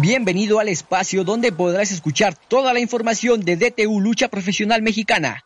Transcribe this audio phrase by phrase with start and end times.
[0.00, 5.42] Bienvenido al espacio donde podrás escuchar toda la información de DTU Lucha Profesional Mexicana.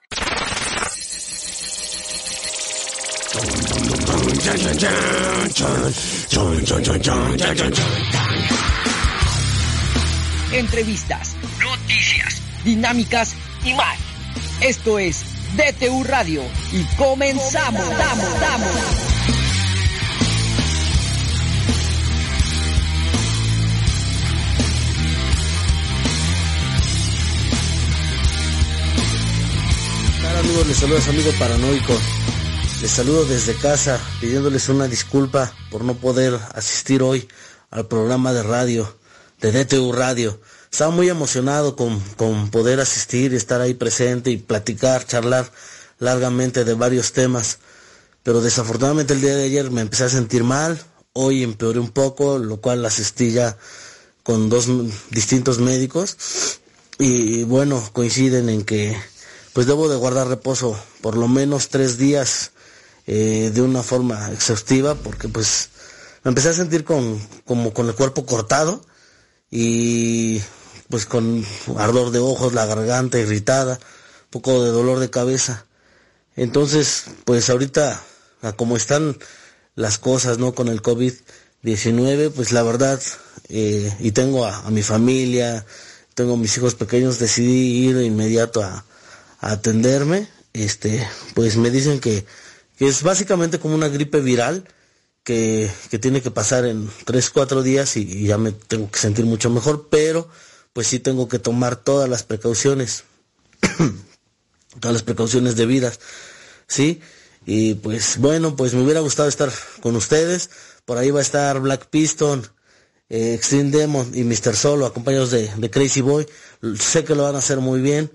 [10.53, 13.99] Entrevistas, noticias, dinámicas y más.
[14.61, 15.25] Esto es
[15.57, 16.43] DTU Radio
[16.73, 17.89] y comenzamos.
[17.89, 19.10] Damos,
[30.67, 31.93] les saluda su amigo paranoico.
[32.83, 37.29] Les saludo desde casa pidiéndoles una disculpa por no poder asistir hoy
[37.71, 38.93] al programa de radio,
[39.41, 40.41] de DTU Radio.
[40.71, 45.51] Estaba muy emocionado con, con poder asistir, estar ahí presente y platicar, charlar
[45.99, 47.59] largamente de varios temas.
[48.25, 52.39] Pero desafortunadamente el día de ayer me empecé a sentir mal, hoy empeoré un poco,
[52.39, 53.57] lo cual asistí ya
[54.25, 54.67] con dos
[55.11, 56.17] distintos médicos
[56.99, 58.97] y bueno, coinciden en que
[59.53, 62.53] pues debo de guardar reposo por lo menos tres días
[63.07, 65.71] eh, de una forma exhaustiva porque pues
[66.23, 68.85] me empecé a sentir con, como con el cuerpo cortado
[69.51, 70.41] y
[70.89, 71.45] pues con
[71.79, 75.67] ardor de ojos, la garganta irritada, un poco de dolor de cabeza.
[76.37, 78.03] Entonces, pues ahorita,
[78.43, 79.17] a como están
[79.77, 80.53] las cosas, ¿no?
[80.55, 83.01] Con el COVID-19, pues la verdad,
[83.49, 85.65] eh, y tengo a, a mi familia,
[86.15, 88.85] tengo mis hijos pequeños, decidí ir de inmediato a,
[89.41, 92.25] atenderme, este, pues me dicen que,
[92.77, 94.69] que es básicamente como una gripe viral
[95.25, 99.25] que, que tiene que pasar en 3, 4 días y, ya me tengo que sentir
[99.25, 100.29] mucho mejor, pero
[100.73, 103.05] pues sí tengo que tomar todas las precauciones,
[104.81, 106.01] todas las precauciones debidas,
[106.67, 107.01] ¿sí?
[107.47, 110.51] Y pues bueno, pues me hubiera gustado estar con ustedes,
[110.85, 112.47] por ahí va a estar Black Piston,
[113.09, 114.55] eh, Extreme Demon y Mr.
[114.55, 116.27] Solo, acompañados de Crazy Boy,
[116.79, 118.11] sé que lo van a hacer muy bien,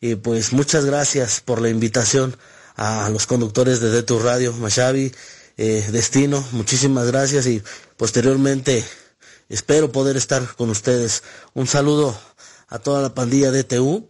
[0.00, 2.36] y pues muchas gracias por la invitación
[2.76, 5.12] a los conductores de tu Radio, Mashavi,
[5.56, 7.62] eh, Destino, muchísimas gracias y
[7.96, 8.84] posteriormente
[9.48, 11.24] espero poder estar con ustedes.
[11.54, 12.16] Un saludo
[12.68, 14.08] a toda la pandilla de TU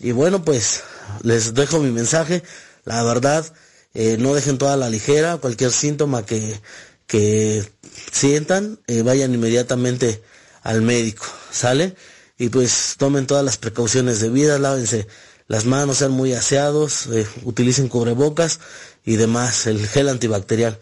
[0.00, 0.82] y bueno pues
[1.22, 2.42] les dejo mi mensaje,
[2.84, 3.46] la verdad
[3.94, 6.60] eh, no dejen toda la ligera, cualquier síntoma que,
[7.06, 7.66] que
[8.12, 10.22] sientan, eh, vayan inmediatamente
[10.62, 11.96] al médico, ¿sale?
[12.38, 15.08] Y pues tomen todas las precauciones debidas, lávense
[15.48, 18.60] las manos, sean muy aseados, eh, utilicen cubrebocas
[19.04, 20.78] y demás, el gel antibacterial.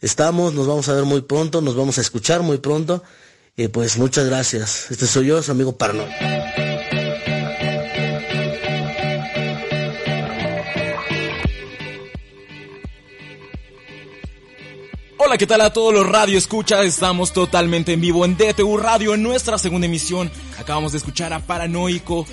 [0.00, 3.02] Estamos, nos vamos a ver muy pronto, nos vamos a escuchar muy pronto
[3.56, 4.90] y pues muchas gracias.
[4.90, 6.04] Este soy yo, su amigo Parno.
[15.38, 16.84] ¿Qué tal a todos los radio escucha?
[16.84, 20.30] Estamos totalmente en vivo en DTU Radio en nuestra segunda emisión.
[20.56, 22.24] Acabamos de escuchar a Paranoico.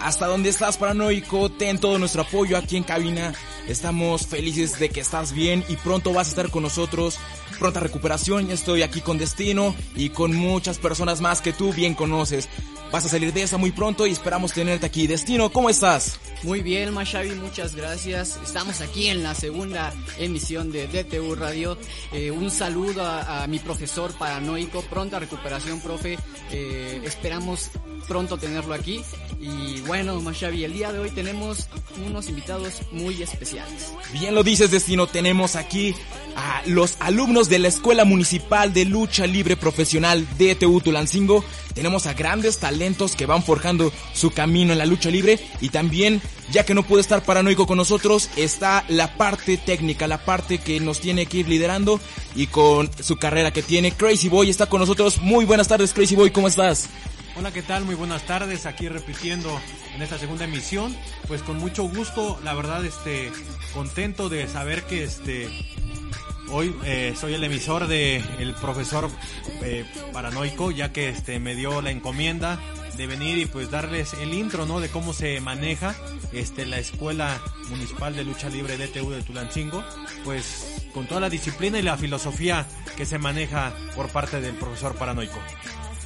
[0.00, 1.50] ¿Hasta dónde estás, Paranoico?
[1.50, 3.34] Ten todo nuestro apoyo aquí en cabina.
[3.66, 7.18] Estamos felices de que estás bien y pronto vas a estar con nosotros.
[7.58, 12.48] Pronta recuperación, estoy aquí con Destino y con muchas personas más que tú bien conoces.
[12.92, 15.06] Vas a salir de esa muy pronto y esperamos tenerte aquí.
[15.06, 16.18] Destino, ¿cómo estás?
[16.42, 18.38] Muy bien, Mashavi, muchas gracias.
[18.42, 21.76] Estamos aquí en la segunda emisión de DTU Radio.
[22.12, 24.80] Eh, un saludo a, a, mi profesor paranoico.
[24.82, 26.18] Pronta recuperación, profe.
[26.50, 27.70] Eh, esperamos
[28.06, 29.02] pronto tenerlo aquí.
[29.38, 31.66] Y bueno, Mashavi, el día de hoy tenemos
[32.06, 33.92] unos invitados muy especiales.
[34.12, 35.06] Bien lo dices, Destino.
[35.06, 35.94] Tenemos aquí
[36.36, 41.42] a los alumnos de la Escuela Municipal de Lucha Libre Profesional DTU Tulancingo.
[41.74, 46.20] Tenemos a grandes talentos que van forjando su camino en la lucha libre y también,
[46.50, 50.80] ya que no puede estar paranoico con nosotros, está la parte técnica, la parte que
[50.80, 51.98] nos tiene que ir liderando
[52.36, 53.92] y con su carrera que tiene.
[53.92, 55.22] Crazy Boy está con nosotros.
[55.22, 56.88] Muy buenas tardes, Crazy Boy, ¿cómo estás?
[57.38, 57.84] Hola, ¿qué tal?
[57.84, 58.66] Muy buenas tardes.
[58.66, 59.60] Aquí repitiendo
[59.94, 60.96] en esta segunda emisión,
[61.28, 63.30] pues con mucho gusto, la verdad, este,
[63.72, 65.48] contento de saber que este,
[66.50, 68.24] hoy eh, soy el emisor de
[68.60, 69.08] profesor
[69.62, 72.58] eh, paranoico, ya que este me dio la encomienda
[72.96, 74.80] de venir y pues darles el intro, ¿no?
[74.80, 75.94] De cómo se maneja
[76.32, 79.84] este la escuela municipal de lucha libre DTU de Tulancingo,
[80.24, 84.96] pues con toda la disciplina y la filosofía que se maneja por parte del profesor
[84.96, 85.38] paranoico.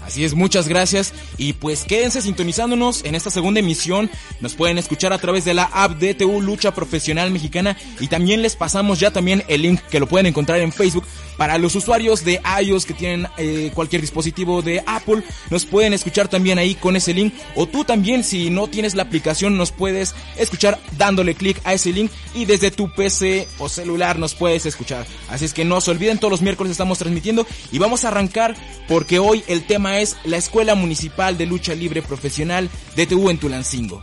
[0.06, 1.12] Así es, muchas gracias.
[1.38, 4.10] Y pues quédense sintonizándonos en esta segunda emisión.
[4.40, 7.76] Nos pueden escuchar a través de la app DTU Lucha Profesional Mexicana.
[8.00, 11.04] Y también les pasamos ya también el link que lo pueden encontrar en Facebook.
[11.36, 16.28] Para los usuarios de iOS que tienen eh, cualquier dispositivo de Apple, nos pueden escuchar
[16.28, 17.32] también ahí con ese link.
[17.54, 21.92] O tú también, si no tienes la aplicación, nos puedes escuchar dándole clic a ese
[21.92, 22.10] link.
[22.34, 25.06] Y desde tu PC o celular nos puedes escuchar.
[25.28, 27.46] Así es que no se olviden, todos los miércoles estamos transmitiendo.
[27.70, 28.54] Y vamos a arrancar
[28.88, 34.02] porque hoy el tema es la Escuela Municipal de Lucha Libre Profesional DTU en Tulancingo.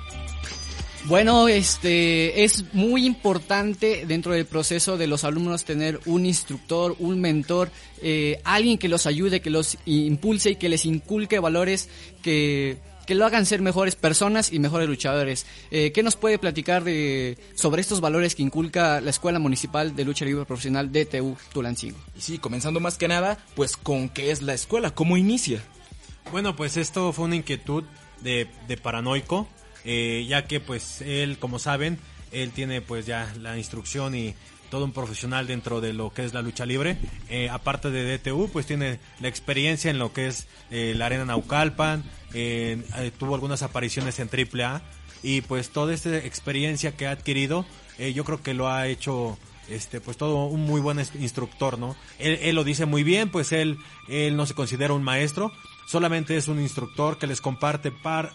[1.06, 7.20] Bueno, este es muy importante dentro del proceso de los alumnos tener un instructor, un
[7.20, 7.72] mentor,
[8.02, 11.90] eh, alguien que los ayude, que los impulse y que les inculque valores
[12.22, 12.78] que,
[13.08, 15.48] que lo hagan ser mejores personas y mejores luchadores.
[15.72, 20.06] Eh, ¿Qué nos puede platicar de, sobre estos valores que inculca la Escuela Municipal de
[20.06, 21.98] Lucha Libre Profesional DTU Tulancingo?
[22.16, 25.64] Y sí, comenzando más que nada, pues con qué es la escuela, cómo inicia.
[26.32, 27.84] Bueno, pues esto fue una inquietud
[28.22, 29.48] de, de paranoico
[29.86, 32.00] eh, ya que pues él, como saben,
[32.32, 34.36] él tiene pues ya la instrucción y
[34.70, 36.98] todo un profesional dentro de lo que es la lucha libre.
[37.30, 41.26] Eh, aparte de DTU, pues tiene la experiencia en lo que es eh, la Arena
[41.26, 42.04] Naucalpan,
[43.18, 44.82] tuvo algunas apariciones en AAA
[45.24, 47.66] y pues toda esta experiencia que ha adquirido,
[48.14, 49.38] yo creo que lo ha hecho
[49.68, 51.96] este pues todo un muy buen instructor, ¿no?
[52.20, 53.78] Él, él, lo dice muy bien, pues él
[54.08, 55.52] él no se considera un maestro,
[55.90, 58.32] solamente es un instructor que les comparte par,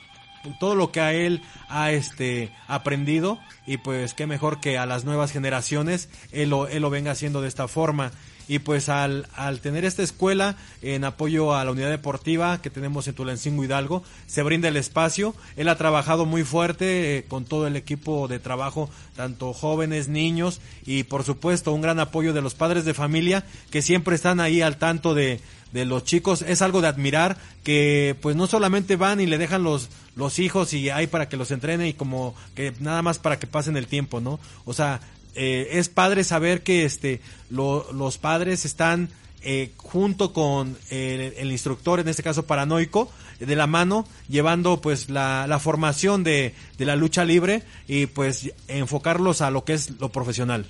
[0.59, 5.05] todo lo que a él ha este aprendido y pues qué mejor que a las
[5.05, 8.11] nuevas generaciones él lo, él lo venga haciendo de esta forma
[8.49, 13.08] y pues al, al tener esta escuela en apoyo a la unidad deportiva que tenemos
[13.08, 15.35] en Tulancingo Hidalgo, se brinda el espacio.
[15.56, 20.61] Él ha trabajado muy fuerte eh, con todo el equipo de trabajo, tanto jóvenes, niños
[20.85, 24.61] y por supuesto un gran apoyo de los padres de familia que siempre están ahí
[24.61, 25.40] al tanto de,
[25.73, 26.43] de los chicos.
[26.43, 30.73] Es algo de admirar que pues no solamente van y le dejan los, los hijos
[30.73, 33.87] y hay para que los entrene y como que nada más para que pasen el
[33.87, 34.38] tiempo, ¿no?
[34.64, 35.00] O sea,
[35.35, 37.21] eh, es padre saber que este
[37.51, 39.11] los padres están
[39.43, 45.47] eh, junto con el, instructor, en este caso paranoico, de la mano, llevando pues la,
[45.47, 50.11] la formación de, de la lucha libre y pues enfocarlos a lo que es lo
[50.11, 50.67] profesional.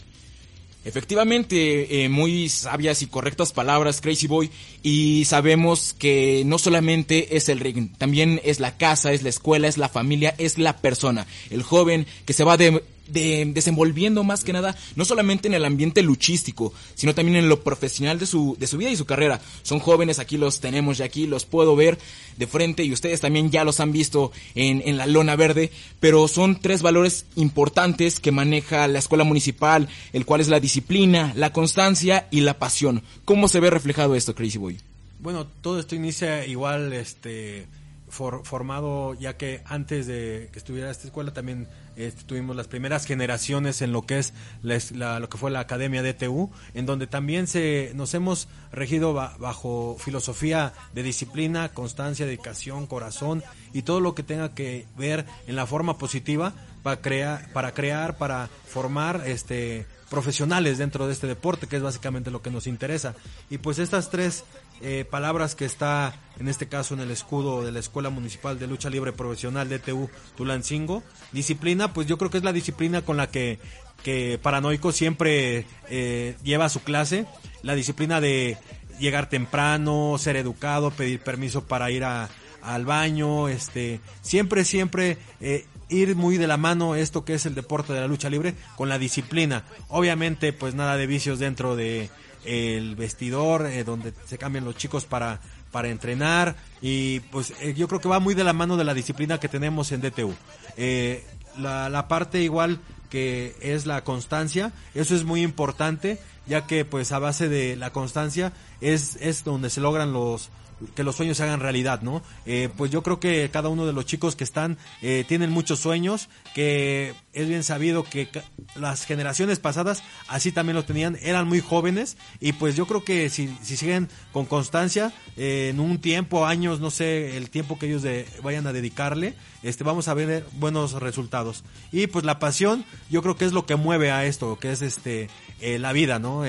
[0.85, 4.51] Efectivamente, eh, muy sabias y correctas palabras, Crazy Boy,
[4.83, 9.67] y sabemos que no solamente es el ring, también es la casa, es la escuela,
[9.67, 14.45] es la familia, es la persona, el joven que se va de, de, desenvolviendo más
[14.45, 18.57] que nada, no solamente en el ambiente luchístico, sino también en lo profesional de su,
[18.59, 19.41] de su vida y su carrera.
[19.63, 21.99] Son jóvenes, aquí los tenemos ya aquí, los puedo ver
[22.37, 25.71] de frente y ustedes también ya los han visto en, en la lona verde,
[26.01, 31.33] pero son tres valores importantes que maneja la escuela municipal, el cual es la disciplina,
[31.37, 33.03] la constancia y la pasión.
[33.25, 34.79] ¿Cómo se ve reflejado esto, Crazy Boy?
[35.21, 37.67] Bueno, todo esto inicia igual, este,
[38.15, 43.83] formado, ya que antes de que estuviera esta escuela también este, tuvimos las primeras generaciones
[43.83, 44.33] en lo que es
[44.63, 49.97] la, lo que fue la Academia DTU, en donde también se, nos hemos regido bajo
[49.99, 55.67] filosofía de disciplina, constancia, dedicación, corazón y todo lo que tenga que ver en la
[55.67, 56.53] forma positiva
[56.83, 62.31] para crear, para crear, para formar este profesionales dentro de este deporte, que es básicamente
[62.31, 63.15] lo que nos interesa.
[63.51, 64.45] Y pues estas tres
[64.81, 68.67] eh, palabras que está en este caso en el escudo de la Escuela Municipal de
[68.67, 71.03] Lucha Libre Profesional DTU Tulancingo.
[71.33, 73.59] Disciplina, pues yo creo que es la disciplina con la que,
[74.03, 77.27] que Paranoico siempre eh, lleva su clase.
[77.63, 78.59] La disciplina de
[78.99, 86.17] llegar temprano, ser educado, pedir permiso para ir al baño, este, siempre, siempre eh, ir
[86.17, 88.99] muy de la mano esto que es el deporte de la lucha libre con la
[88.99, 89.65] disciplina.
[89.89, 92.11] Obviamente, pues nada de vicios dentro de
[92.45, 97.89] el vestidor, eh, donde se cambian los chicos para, para entrenar y pues eh, yo
[97.89, 100.35] creo que va muy de la mano de la disciplina que tenemos en DTU.
[100.77, 101.25] Eh,
[101.59, 107.13] la, la parte igual que es la constancia, eso es muy importante, ya que pues
[107.13, 110.51] a base de la constancia es, es donde se logran los,
[110.95, 112.23] que los sueños se hagan realidad, ¿no?
[112.47, 115.81] Eh, pues yo creo que cada uno de los chicos que están eh, tienen muchos
[115.81, 118.29] sueños, que es bien sabido que
[118.77, 123.29] las generaciones pasadas así también lo tenían, eran muy jóvenes y pues yo creo que
[123.31, 127.87] si, si siguen con constancia, eh, en un tiempo, años, no sé, el tiempo que
[127.87, 131.65] ellos de, vayan a dedicarle, este, vamos a ver buenos resultados.
[131.91, 134.83] Y pues la pasión, yo creo que es lo que mueve a esto, que es
[134.83, 135.29] este,
[135.61, 136.45] la vida, ¿no?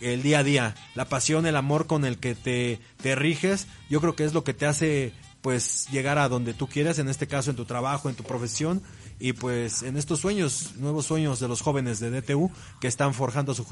[0.00, 4.00] El día a día, la pasión, el amor con el que te, te riges, yo
[4.00, 5.12] creo que es lo que te hace
[5.46, 8.82] pues llegar a donde tú quieras, en este caso en tu trabajo, en tu profesión
[9.20, 12.50] y pues en estos sueños, nuevos sueños de los jóvenes de DTU
[12.80, 13.64] que están forjando su,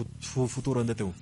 [0.49, 1.13] futuro en DTU.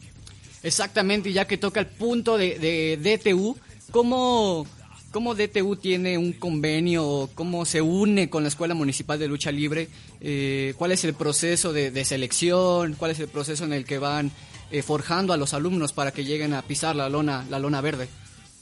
[0.63, 3.57] Exactamente, ya que toca el punto de, de DTU,
[3.91, 4.67] ¿cómo,
[5.11, 7.31] ¿cómo DTU tiene un convenio?
[7.35, 9.89] ¿Cómo se une con la Escuela Municipal de Lucha Libre?
[10.21, 12.95] Eh, ¿Cuál es el proceso de selección?
[12.95, 14.31] ¿Cuál es el proceso en el que van
[14.73, 18.09] eh, forjando a los alumnos para que lleguen a pisar la lona, la lona verde.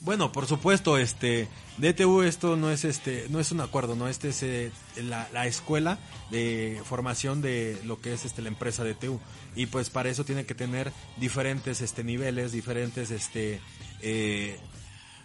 [0.01, 4.29] Bueno, por supuesto, este DTU esto no es este no es un acuerdo, no este
[4.29, 5.99] es eh, la, escuela
[6.31, 9.19] de formación de lo que es este la empresa DTU
[9.55, 13.61] y pues para eso tiene que tener diferentes este niveles, diferentes este
[14.01, 14.59] eh,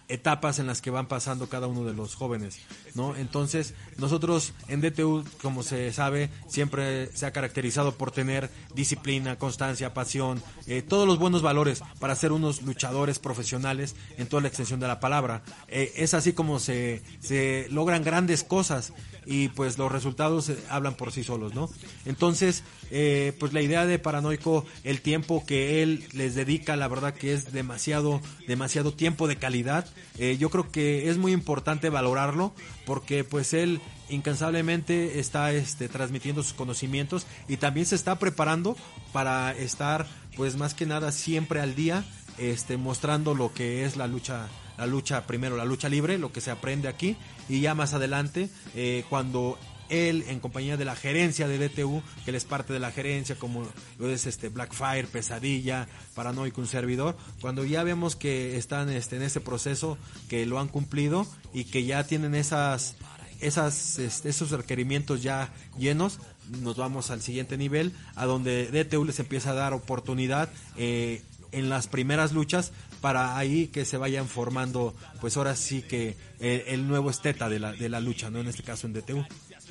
[0.09, 2.59] etapas en las que van pasando cada uno de los jóvenes,
[2.95, 3.17] ¿no?
[3.17, 9.95] Entonces, nosotros en DTU, como se sabe, siempre se ha caracterizado por tener disciplina, constancia,
[9.95, 14.81] pasión, eh, todos los buenos valores para ser unos luchadores profesionales en toda la extensión
[14.81, 15.43] de la palabra.
[15.69, 18.93] Eh, es así como se, se logran grandes cosas
[19.27, 21.69] y pues los resultados eh, hablan por sí solos, ¿no?
[22.05, 27.15] Entonces, eh, pues la idea de Paranoico, el tiempo que él les dedica, la verdad
[27.15, 29.87] que es demasiado, demasiado tiempo de calidad.
[30.19, 32.53] Eh, yo creo que es muy importante valorarlo
[32.85, 38.77] porque pues él incansablemente está este, transmitiendo sus conocimientos y también se está preparando
[39.13, 42.05] para estar pues más que nada siempre al día
[42.39, 46.41] este, mostrando lo que es la lucha la lucha, primero la lucha libre, lo que
[46.41, 47.17] se aprende aquí,
[47.49, 52.31] y ya más adelante, eh, cuando él en compañía de la gerencia de DTU, que
[52.31, 53.67] él es parte de la gerencia, como
[53.99, 59.23] lo es este Blackfire, Pesadilla, Paranoico, un servidor, cuando ya vemos que están este, en
[59.23, 62.97] ese proceso, que lo han cumplido y que ya tienen esas,
[63.41, 66.19] esas, este, esos requerimientos ya llenos,
[66.63, 71.69] nos vamos al siguiente nivel, a donde DTU les empieza a dar oportunidad eh, en
[71.69, 76.89] las primeras luchas para ahí que se vayan formando, pues ahora sí que eh, el
[76.89, 78.41] nuevo esteta de la, de la lucha, ¿no?
[78.41, 79.25] En este caso en DTU.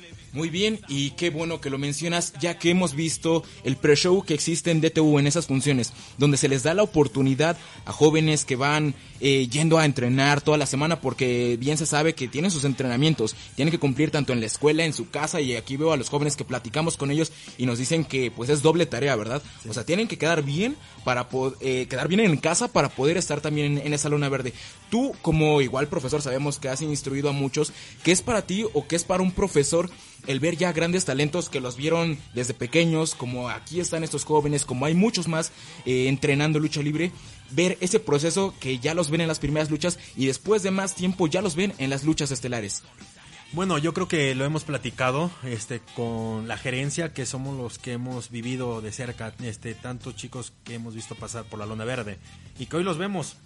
[0.06, 0.25] baby.
[0.36, 4.34] Muy bien, y qué bueno que lo mencionas, ya que hemos visto el pre-show que
[4.34, 8.54] existe en DTU en esas funciones, donde se les da la oportunidad a jóvenes que
[8.54, 12.64] van eh, yendo a entrenar toda la semana, porque bien se sabe que tienen sus
[12.64, 15.96] entrenamientos, tienen que cumplir tanto en la escuela, en su casa, y aquí veo a
[15.96, 19.40] los jóvenes que platicamos con ellos y nos dicen que pues es doble tarea, ¿verdad?
[19.66, 21.28] O sea, tienen que quedar bien para
[21.60, 24.52] eh, quedar bien en casa para poder estar también en, en esa luna verde.
[24.90, 28.86] Tú, como igual profesor, sabemos que has instruido a muchos, ¿qué es para ti o
[28.86, 29.88] qué es para un profesor?
[30.26, 34.64] El ver ya grandes talentos que los vieron desde pequeños, como aquí están estos jóvenes,
[34.64, 35.52] como hay muchos más
[35.84, 37.12] eh, entrenando lucha libre,
[37.50, 40.94] ver ese proceso que ya los ven en las primeras luchas y después de más
[40.94, 42.82] tiempo ya los ven en las luchas estelares.
[43.52, 47.92] Bueno, yo creo que lo hemos platicado este con la gerencia, que somos los que
[47.92, 52.18] hemos vivido de cerca este tantos chicos que hemos visto pasar por la lona verde
[52.58, 53.36] y que hoy los vemos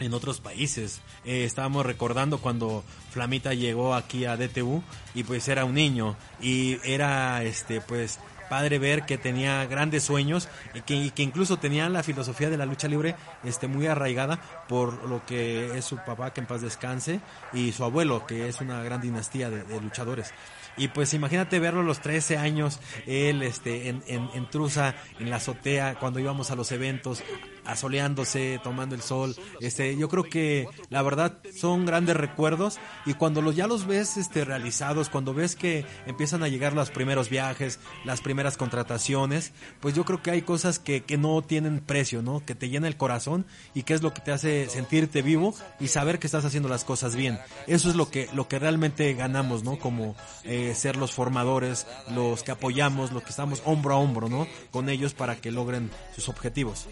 [0.00, 1.00] en otros países.
[1.24, 4.82] Eh, estábamos recordando cuando Flamita llegó aquí a DTU
[5.14, 10.48] y pues era un niño y era este pues padre ver que tenía grandes sueños
[10.74, 13.14] y que, incluso tenía la filosofía de la lucha libre
[13.44, 17.20] este muy arraigada por lo que es su papá que en paz descanse
[17.52, 20.34] y su abuelo que es una gran dinastía de, de luchadores
[20.76, 25.28] y pues imagínate verlo a los 13 años, él este, en, en, en Trusa, en
[25.28, 27.22] la azotea, cuando íbamos a los eventos,
[27.70, 29.36] asoleándose, tomando el sol.
[29.60, 34.16] Este, yo creo que la verdad son grandes recuerdos y cuando los, ya los ves
[34.16, 39.94] este, realizados, cuando ves que empiezan a llegar los primeros viajes, las primeras contrataciones, pues
[39.94, 42.44] yo creo que hay cosas que, que no tienen precio, ¿no?
[42.44, 45.88] Que te llena el corazón y que es lo que te hace sentirte vivo y
[45.88, 47.38] saber que estás haciendo las cosas bien.
[47.66, 49.78] Eso es lo que, lo que realmente ganamos, ¿no?
[49.78, 54.46] Como eh, ser los formadores, los que apoyamos, los que estamos hombro a hombro, ¿no?
[54.70, 56.88] Con ellos para que logren sus objetivos.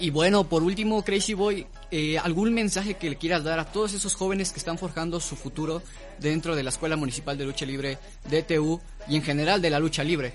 [0.00, 3.92] Y bueno, por último, Crazy Boy, eh, ¿algún mensaje que le quieras dar a todos
[3.92, 5.82] esos jóvenes que están forjando su futuro
[6.18, 7.98] dentro de la Escuela Municipal de Lucha Libre,
[8.30, 10.32] DTU, y en general de la lucha libre?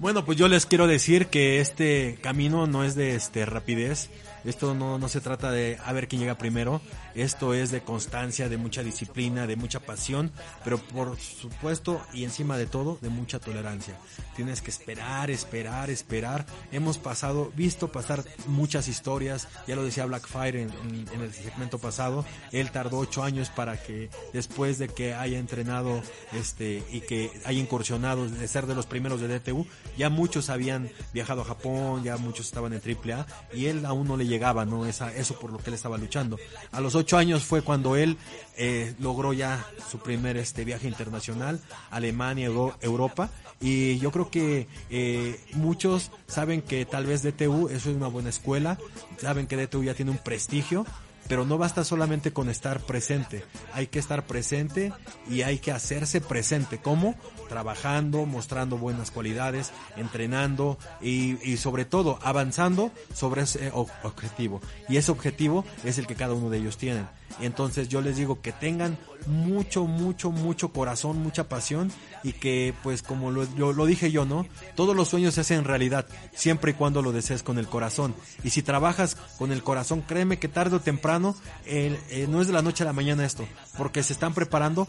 [0.00, 4.10] Bueno, pues yo les quiero decir que este camino no es de este rapidez,
[4.44, 6.80] esto no, no se trata de a ver quién llega primero,
[7.14, 10.32] esto es de constancia, de mucha disciplina, de mucha pasión,
[10.64, 13.96] pero por supuesto y encima de todo, de mucha tolerancia.
[14.36, 16.46] Tienes que esperar, esperar, esperar.
[16.72, 20.70] Hemos pasado, visto pasar muchas historias, ya lo decía Blackfire en,
[21.12, 26.02] en, el segmento pasado, él tardó ocho años para que después de que haya entrenado
[26.32, 29.66] este y que haya incursionado de ser de los primeros de DTU,
[29.96, 34.16] ya muchos habían viajado a Japón, ya muchos estaban en AAA y él aún no
[34.16, 34.86] le llegaba, ¿no?
[34.86, 36.38] Esa, eso por lo que él estaba luchando.
[36.72, 38.16] A los años fue cuando él
[38.56, 43.30] eh, logró ya su primer este viaje internacional, Alemania, Euro, Europa,
[43.60, 48.30] y yo creo que eh, muchos saben que tal vez DTU eso es una buena
[48.30, 48.78] escuela,
[49.18, 50.86] saben que DTU ya tiene un prestigio,
[51.28, 54.92] pero no basta solamente con estar presente, hay que estar presente
[55.28, 56.78] y hay que hacerse presente.
[56.78, 57.14] ¿Cómo?
[57.48, 64.60] Trabajando, mostrando buenas cualidades, entrenando y, y sobre todo avanzando sobre ese objetivo.
[64.88, 67.06] Y ese objetivo es el que cada uno de ellos tienen.
[67.40, 71.90] Entonces yo les digo que tengan mucho, mucho, mucho corazón, mucha pasión
[72.22, 74.46] y que pues como lo, lo, lo, dije yo, ¿no?
[74.74, 78.14] Todos los sueños se hacen realidad siempre y cuando lo desees con el corazón.
[78.42, 81.34] Y si trabajas con el corazón, créeme que tarde o temprano,
[81.66, 84.86] eh, eh, no es de la noche a la mañana esto, porque se están preparando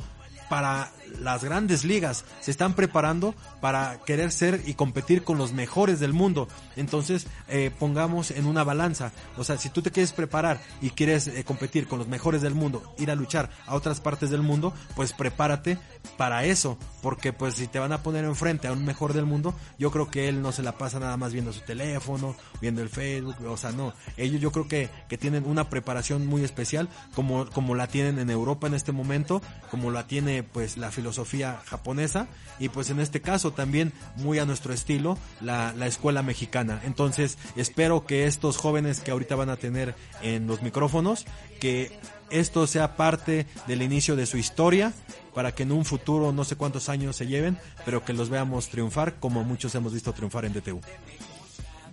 [0.49, 5.99] para las grandes ligas, se están preparando para querer ser y competir con los mejores
[5.99, 6.47] del mundo.
[6.75, 11.27] Entonces, eh, pongamos en una balanza, o sea, si tú te quieres preparar y quieres
[11.27, 14.73] eh, competir con los mejores del mundo, ir a luchar a otras partes del mundo,
[14.95, 15.77] pues prepárate
[16.17, 19.55] para eso, porque pues si te van a poner enfrente a un mejor del mundo,
[19.77, 22.89] yo creo que él no se la pasa nada más viendo su teléfono, viendo el
[22.89, 27.47] Facebook, o sea, no, ellos yo creo que, que tienen una preparación muy especial, como,
[27.49, 32.27] como la tienen en Europa en este momento, como la tiene pues la filosofía japonesa
[32.59, 36.81] y pues en este caso también muy a nuestro estilo la, la escuela mexicana.
[36.85, 41.25] Entonces espero que estos jóvenes que ahorita van a tener en los micrófonos,
[41.59, 41.91] que
[42.29, 44.93] esto sea parte del inicio de su historia
[45.33, 48.69] para que en un futuro no sé cuántos años se lleven, pero que los veamos
[48.69, 50.81] triunfar como muchos hemos visto triunfar en DTU.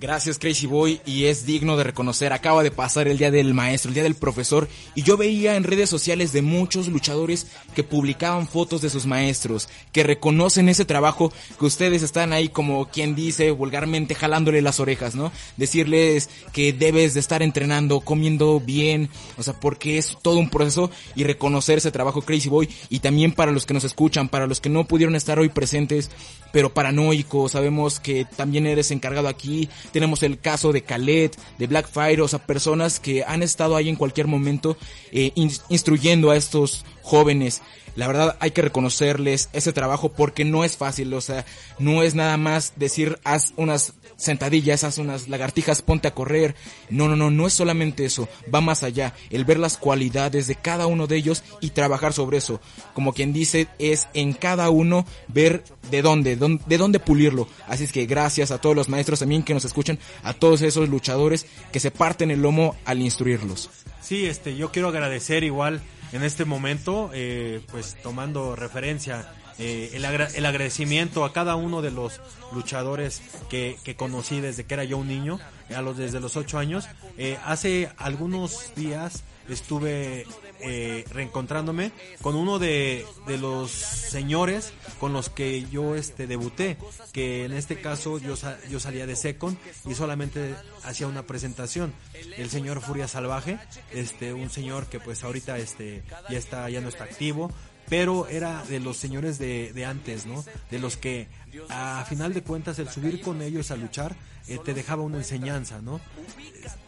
[0.03, 3.89] Gracias Crazy Boy y es digno de reconocer, acaba de pasar el día del maestro,
[3.89, 8.49] el día del profesor y yo veía en redes sociales de muchos luchadores que publicaban
[8.49, 13.53] fotos de sus maestros, que reconocen ese trabajo que ustedes están ahí como quien dice
[13.53, 15.31] vulgarmente jalándole las orejas, ¿no?
[15.57, 20.91] Decirles que debes de estar entrenando, comiendo bien, o sea, porque es todo un proceso
[21.15, 24.61] y reconocer ese trabajo Crazy Boy y también para los que nos escuchan, para los
[24.61, 26.11] que no pudieron estar hoy presentes,
[26.53, 29.69] pero paranoicos, sabemos que también eres encargado aquí.
[29.91, 33.97] Tenemos el caso de Khaled, de Blackfire, o sea, personas que han estado ahí en
[33.97, 34.77] cualquier momento
[35.11, 35.33] eh,
[35.69, 37.63] instruyendo a estos jóvenes.
[37.95, 41.45] La verdad hay que reconocerles ese trabajo porque no es fácil, o sea,
[41.79, 46.55] no es nada más decir haz unas sentadillas, haz unas lagartijas, ponte a correr.
[46.89, 50.55] No, no, no, no es solamente eso, va más allá, el ver las cualidades de
[50.55, 52.61] cada uno de ellos y trabajar sobre eso.
[52.95, 57.47] Como quien dice, es en cada uno ver de dónde, de dónde pulirlo.
[57.69, 60.89] Así es que gracias a todos los maestros también que nos escuchan, a todos esos
[60.89, 63.69] luchadores que se parten el lomo al instruirlos.
[64.03, 65.81] Sí, este, yo quiero agradecer igual
[66.13, 71.91] en este momento, eh, pues tomando referencia eh, el, el, agradecimiento a cada uno de
[71.91, 72.21] los
[72.53, 75.39] luchadores que, que, conocí desde que era yo un niño,
[75.75, 76.89] a los desde los ocho años.
[77.17, 80.27] Eh, hace algunos días estuve
[80.61, 81.91] eh, reencontrándome
[82.21, 86.77] con uno de, de, los señores con los que yo este debuté,
[87.13, 88.35] que en este caso yo,
[88.71, 89.57] yo salía de Second
[89.89, 91.93] y solamente hacía una presentación.
[92.37, 93.59] El señor Furia Salvaje,
[93.93, 97.51] este, un señor que pues ahorita este, ya está, ya no está activo,
[97.93, 100.43] pero era de los señores de, de antes, ¿no?
[100.71, 101.29] De los que
[101.69, 104.17] a final de cuentas el subir con ellos a luchar
[104.49, 106.01] eh, te dejaba una enseñanza, ¿no?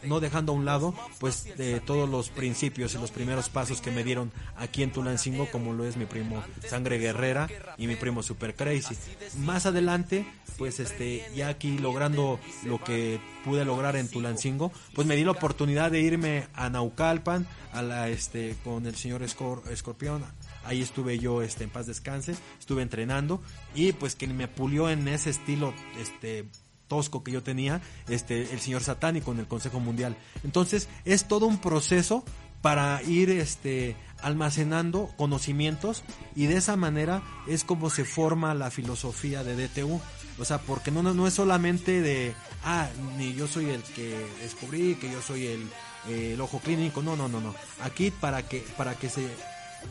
[0.03, 3.91] No dejando a un lado, pues, de todos los principios y los primeros pasos que
[3.91, 8.23] me dieron aquí en Tulancingo, como lo es mi primo Sangre Guerrera y mi primo
[8.23, 8.97] Super Crazy.
[9.41, 15.17] Más adelante, pues, este, ya aquí logrando lo que pude lograr en Tulancingo, pues me
[15.17, 20.25] di la oportunidad de irme a Naucalpan, a la, este, con el señor Escorpión,
[20.65, 23.43] ahí estuve yo este en paz descanse estuve entrenando
[23.75, 26.47] y pues quien me pulió en ese estilo este
[26.89, 31.47] tosco que yo tenía este el señor satánico en el Consejo Mundial entonces es todo
[31.47, 32.25] un proceso
[32.63, 36.03] para ir este almacenando conocimientos
[36.35, 40.01] y de esa manera es como se forma la filosofía de DTU
[40.39, 44.97] o sea, porque no, no, es solamente de, ah, ni yo soy el que descubrí,
[44.97, 45.69] que yo soy el,
[46.09, 47.55] el ojo clínico, no, no, no, no.
[47.83, 49.29] Aquí para que, para que se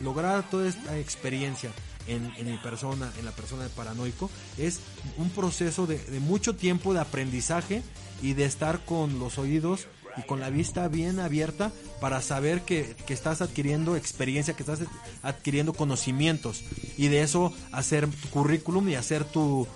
[0.02, 1.70] lograr toda esta experiencia
[2.06, 4.80] en, mi persona, en la persona de paranoico, es
[5.16, 7.82] un proceso de, mucho tiempo de aprendizaje
[8.22, 12.94] y de estar con los oídos y con la vista bien abierta para saber que,
[13.08, 14.80] estás adquiriendo experiencia, que estás
[15.22, 16.62] adquiriendo conocimientos.
[16.96, 19.66] Y de eso hacer tu currículum y hacer tu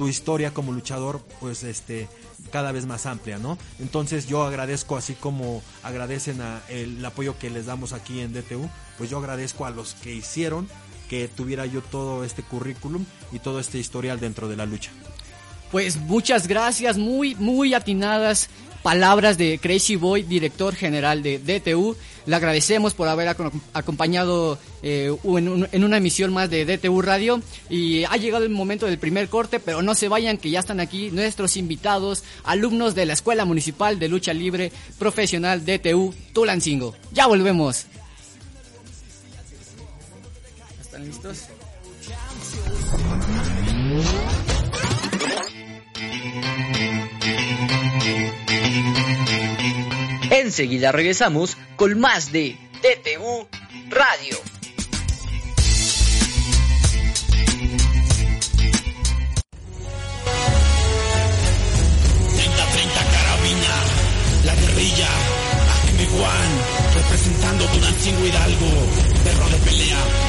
[0.00, 2.08] historia como luchador pues este
[2.48, 3.58] cada vez más amplia, ¿no?
[3.78, 8.68] Entonces yo agradezco así como agradecen a el apoyo que les damos aquí en DTU,
[8.96, 10.68] pues yo agradezco a los que hicieron
[11.08, 14.90] que tuviera yo todo este currículum y todo este historial dentro de la lucha.
[15.70, 18.48] Pues muchas gracias, muy, muy atinadas
[18.82, 21.96] palabras de Crazy Boy, director general de DTU.
[22.26, 23.28] Le agradecemos por haber
[23.72, 27.42] acompañado eh, en, una emisión más de DTU Radio.
[27.68, 30.80] Y ha llegado el momento del primer corte, pero no se vayan que ya están
[30.80, 36.94] aquí nuestros invitados, alumnos de la Escuela Municipal de Lucha Libre Profesional DTU Tulancingo.
[37.12, 37.86] Ya volvemos.
[40.80, 41.44] ¿Están listos?
[50.48, 53.46] Enseguida regresamos con más de TTU
[53.90, 54.38] Radio.
[62.72, 63.74] 30 carabina,
[64.46, 65.08] la guerrilla,
[65.84, 66.54] Acme One,
[66.94, 68.70] representando Tunancingo Hidalgo,
[69.24, 70.27] perro de pelea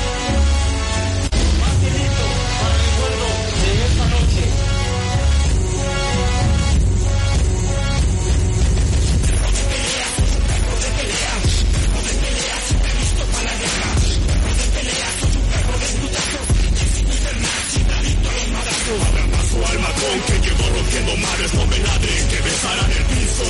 [19.99, 23.43] Con que llegó rompiendo mares donde nadie que besara el piso.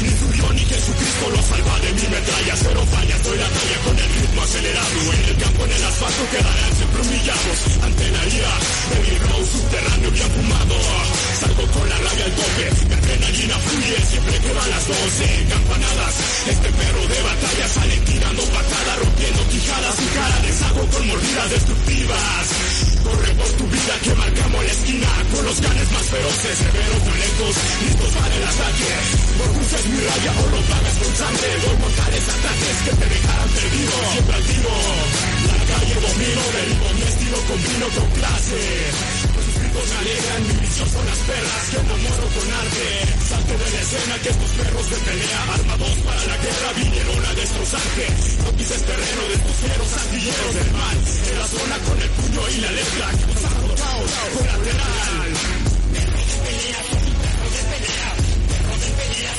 [0.00, 2.54] Ni subió ni Jesucristo lo salva de mi metralla.
[2.56, 4.98] Cero fallas, doy la talla con el ritmo acelerado.
[5.12, 7.58] En el campo, en el asfalto quedarán siempre humillados.
[7.84, 8.54] Ante la ira,
[8.96, 10.76] el libro subterráneo bien fumado.
[11.40, 15.46] Salgo con la rabia al tope, mi adrenalina fluye siempre que van las 12.
[15.50, 16.09] Campanada
[26.10, 27.54] feroces, severos, violentos,
[27.86, 28.90] listos para el ataque.
[29.38, 31.48] Por mi raya o lo pagas con sangre.
[31.62, 33.94] Dos mortales ataques que te dejarán perdido.
[34.10, 34.44] Siempre al
[35.50, 38.60] la calle domino, derivo mi estilo combino con clase.
[39.30, 42.86] Pues gritos me alegran, mi misión son las perras que enamoro con arte.
[43.30, 47.32] Salto de la escena que estos perros de pelea, armados para la guerra, vinieron a
[47.38, 48.04] destrozarte.
[48.42, 50.96] No pises terreno de estos fieros artilleros del mal.
[51.30, 53.06] En la zona con el puño y la letra.
[56.30, 56.80] De pelea.
[58.48, 59.32] Perro de pelea,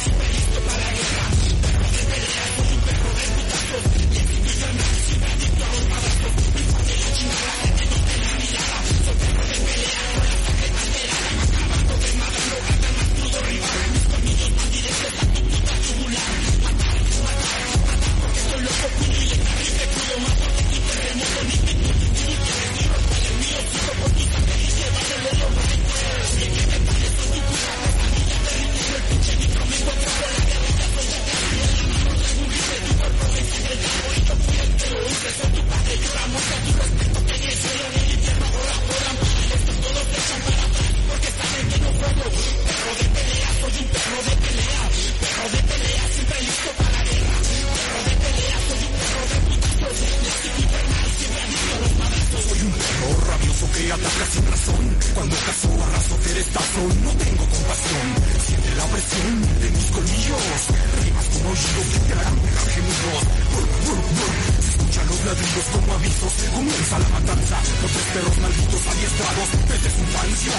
[69.12, 70.54] adiestrados desde su infancia.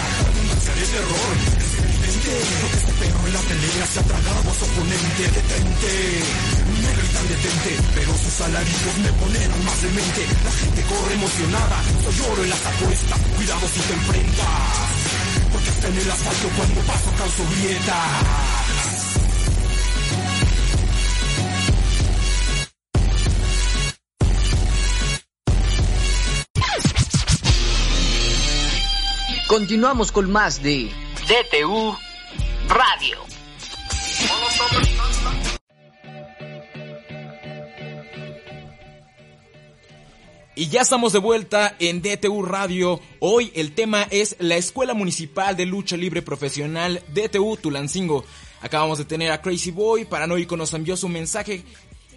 [0.72, 1.34] De terror.
[1.58, 5.22] Es evidente lo que este perro en la pelea se ha tragado a su oponente.
[5.22, 5.92] Detente.
[6.82, 10.22] Me gritan detente, pero sus alaridos me ponen más demente.
[10.44, 11.78] La gente corre emocionada.
[12.04, 13.18] Soy oro en las apuestas.
[13.36, 14.92] Cuidado si te enfrentas.
[15.52, 18.61] Porque hasta en el asfalto cuando paso causo grietas.
[29.52, 30.90] Continuamos con más de
[31.28, 31.94] DTU
[32.70, 33.18] Radio.
[40.54, 42.98] Y ya estamos de vuelta en DTU Radio.
[43.18, 48.24] Hoy el tema es la Escuela Municipal de Lucha Libre Profesional DTU Tulancingo.
[48.62, 51.62] Acabamos de tener a Crazy Boy, Paranoico nos envió su mensaje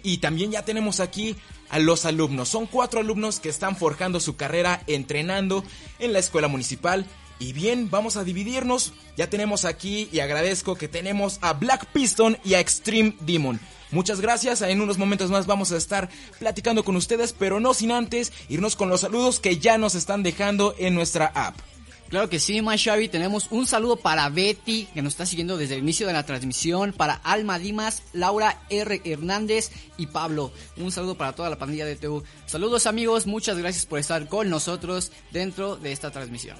[0.02, 1.36] y también ya tenemos aquí
[1.68, 2.48] a los alumnos.
[2.48, 5.64] Son cuatro alumnos que están forjando su carrera entrenando
[5.98, 7.06] en la Escuela Municipal.
[7.38, 8.92] Y bien, vamos a dividirnos.
[9.16, 13.60] Ya tenemos aquí y agradezco que tenemos a Black Piston y a Extreme Demon.
[13.92, 16.08] Muchas gracias, en unos momentos más vamos a estar
[16.40, 20.24] platicando con ustedes, pero no sin antes irnos con los saludos que ya nos están
[20.24, 21.56] dejando en nuestra app.
[22.08, 23.08] Claro que sí, más Xavi.
[23.08, 26.92] Tenemos un saludo para Betty, que nos está siguiendo desde el inicio de la transmisión.
[26.92, 29.00] Para Alma Dimas, Laura R.
[29.04, 30.52] Hernández y Pablo.
[30.76, 32.22] Un saludo para toda la pandilla de TU.
[32.46, 36.56] Saludos amigos, muchas gracias por estar con nosotros dentro de esta transmisión.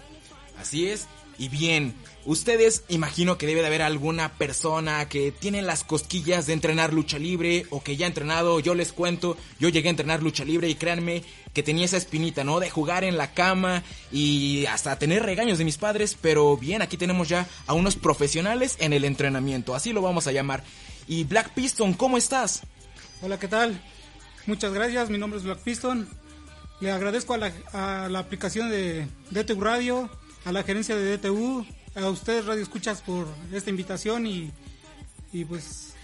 [0.61, 1.07] Así es.
[1.39, 6.55] Y bien, ustedes imagino que debe de haber alguna persona que tiene las cosquillas de
[6.55, 10.23] entrenar lucha libre o que ya ha entrenado, yo les cuento, yo llegué a entrenar
[10.23, 12.59] lucha libre y créanme que tenía esa espinita, ¿no?
[12.59, 16.97] De jugar en la cama y hasta tener regaños de mis padres, pero bien, aquí
[16.97, 20.65] tenemos ya a unos profesionales en el entrenamiento, así lo vamos a llamar.
[21.07, 22.63] Y Black Piston, ¿cómo estás?
[23.21, 23.81] Hola, ¿qué tal?
[24.47, 26.09] Muchas gracias, mi nombre es Black Piston.
[26.81, 30.11] Le agradezco a la, a la aplicación de DTU Radio,
[30.47, 34.53] a la gerencia de DTU, a ustedes Radio Escuchas por esta invitación y,
[35.33, 35.95] y pues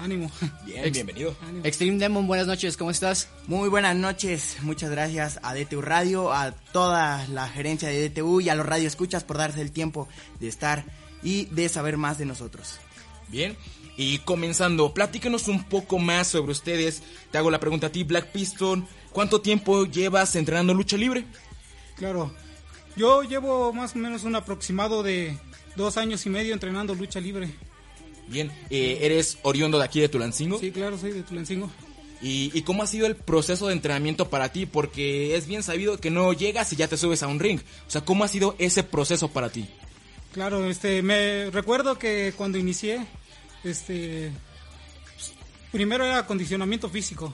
[0.00, 0.28] ánimo.
[0.66, 1.36] Bien, bienvenido.
[1.46, 1.64] Ánimo.
[1.64, 3.28] Extreme Demon, buenas noches, ¿cómo estás?
[3.46, 8.48] Muy buenas noches, muchas gracias a DTU Radio, a toda la gerencia de DTU y
[8.48, 10.08] a los Radio Escuchas por darse el tiempo
[10.40, 10.84] de estar
[11.22, 12.80] y de saber más de nosotros.
[13.28, 13.56] Bien,
[13.96, 17.04] y comenzando, platícanos un poco más sobre ustedes.
[17.30, 18.88] Te hago la pregunta a ti, Black Piston.
[19.12, 21.26] ¿Cuánto tiempo llevas entrenando lucha libre?
[21.94, 22.34] Claro,
[22.96, 25.36] yo llevo más o menos un aproximado de
[25.76, 27.54] dos años y medio entrenando lucha libre.
[28.28, 30.58] Bien, eh, ¿eres oriundo de aquí de Tulancingo?
[30.58, 31.70] Sí, claro, soy de Tulancingo.
[32.22, 34.64] ¿Y, ¿Y cómo ha sido el proceso de entrenamiento para ti?
[34.64, 37.60] Porque es bien sabido que no llegas y ya te subes a un ring.
[37.86, 39.68] O sea, ¿cómo ha sido ese proceso para ti?
[40.32, 43.06] Claro, este, me recuerdo que cuando inicié,
[43.62, 44.32] este,
[45.70, 47.32] primero era acondicionamiento físico,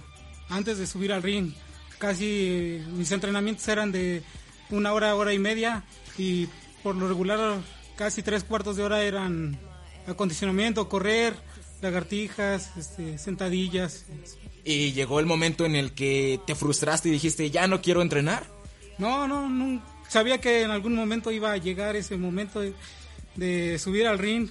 [0.49, 1.53] antes de subir al ring.
[1.99, 4.23] Casi mis entrenamientos eran de
[4.70, 5.85] una hora, hora y media
[6.18, 6.48] y
[6.83, 7.59] por lo regular
[7.96, 9.59] casi tres cuartos de hora eran
[10.06, 11.35] acondicionamiento, correr,
[11.83, 14.06] lagartijas, este, sentadillas.
[14.64, 18.46] ¿Y llegó el momento en el que te frustraste y dijiste, ya no quiero entrenar?
[18.98, 22.74] No, no, no, sabía que en algún momento iba a llegar ese momento de,
[23.37, 24.48] de subir al ring.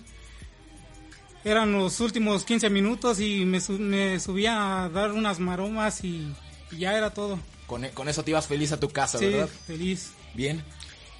[1.43, 6.33] Eran los últimos 15 minutos y me, me subía a dar unas maromas y,
[6.71, 7.39] y ya era todo.
[7.69, 9.47] Con, con eso te ibas feliz a tu casa, Sí, ¿verdad?
[9.67, 10.11] feliz.
[10.33, 10.61] Bien.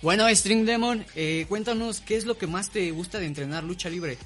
[0.01, 3.89] Bueno, String Demon, eh, cuéntanos qué es lo que más te gusta de entrenar lucha
[3.89, 4.17] libre.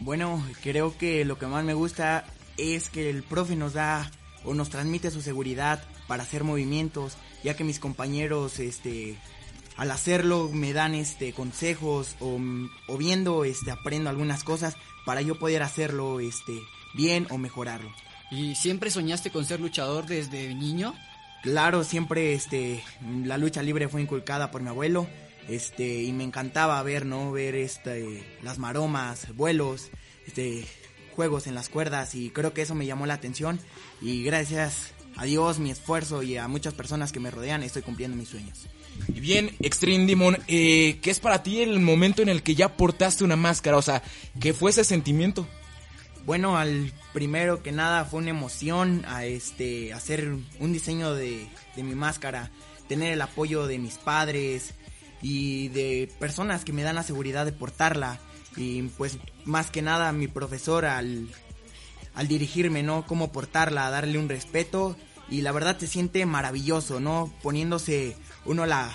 [0.00, 2.24] Bueno, creo que lo que más me gusta
[2.56, 4.10] es que el profe nos da
[4.44, 9.16] o nos transmite su seguridad para hacer movimientos, ya que mis compañeros, este,
[9.76, 12.38] al hacerlo me dan, este, consejos o,
[12.88, 16.58] o viendo, este, aprendo algunas cosas para yo poder hacerlo, este,
[16.94, 17.90] bien o mejorarlo.
[18.30, 20.94] ¿Y siempre soñaste con ser luchador desde niño?
[21.46, 22.82] Claro, siempre este
[23.24, 25.06] la lucha libre fue inculcada por mi abuelo,
[25.48, 27.30] este y me encantaba ver, ¿no?
[27.30, 29.90] Ver este las maromas, vuelos,
[30.26, 30.64] este
[31.14, 33.60] juegos en las cuerdas y creo que eso me llamó la atención
[34.02, 38.16] y gracias a Dios, mi esfuerzo y a muchas personas que me rodean estoy cumpliendo
[38.16, 38.66] mis sueños.
[39.14, 42.76] Y bien, Extreme Demon, eh, ¿qué es para ti el momento en el que ya
[42.76, 43.76] portaste una máscara?
[43.76, 44.02] O sea,
[44.40, 45.46] ¿qué fue ese sentimiento?
[46.26, 51.94] Bueno, al primero que nada fue una emoción a este hacer un diseño de, mi
[51.94, 52.50] máscara,
[52.88, 54.74] tener el apoyo de mis padres
[55.22, 58.18] y de personas que me dan la seguridad de portarla
[58.56, 61.28] y pues más que nada mi profesor al,
[62.16, 63.06] al dirigirme, ¿no?
[63.06, 64.96] Cómo portarla, darle un respeto
[65.30, 67.32] y la verdad se siente maravilloso, ¿no?
[67.40, 68.92] Poniéndose uno la,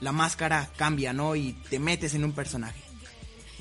[0.00, 1.36] la máscara cambia, ¿no?
[1.36, 2.91] Y te metes en un personaje.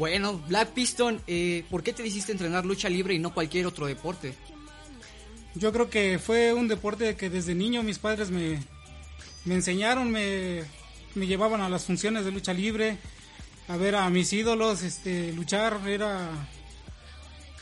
[0.02, 3.86] Bueno, Black Piston, eh, ¿por qué te decidiste entrenar lucha libre y no cualquier otro
[3.86, 4.34] deporte?
[5.54, 8.58] Yo creo que fue un deporte que desde niño mis padres me,
[9.46, 10.64] me enseñaron, me,
[11.14, 12.98] me llevaban a las funciones de lucha libre,
[13.68, 16.32] a ver a mis ídolos este, luchar, era,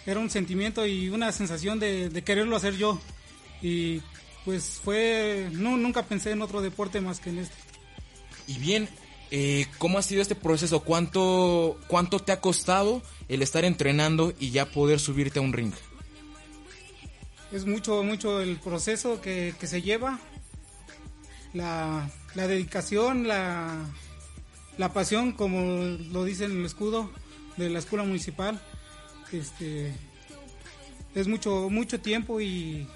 [0.06, 3.02] era un sentimiento y una sensación de, de quererlo hacer yo.
[3.62, 4.02] Y
[4.45, 7.58] pues fue, no, nunca pensé en otro deporte más que en este.
[8.47, 8.88] Y bien,
[9.31, 10.81] eh, ¿cómo ha sido este proceso?
[10.81, 15.73] ¿Cuánto, ¿Cuánto te ha costado el estar entrenando y ya poder subirte a un ring?
[17.51, 20.19] Es mucho, mucho el proceso que, que se lleva,
[21.53, 23.85] la, la dedicación, la,
[24.77, 27.11] la pasión, como lo dice en el escudo
[27.57, 28.61] de la escuela municipal.
[29.31, 29.93] Este,
[31.15, 32.87] es mucho, mucho tiempo y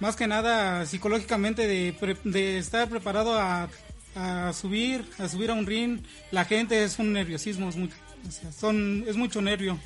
[0.00, 3.68] más que nada psicológicamente de, de estar preparado a,
[4.14, 6.00] a subir, a subir a un ring.
[6.30, 7.88] La gente es un nerviosismo, es, mu-
[8.26, 9.78] o sea, son, es mucho nervio,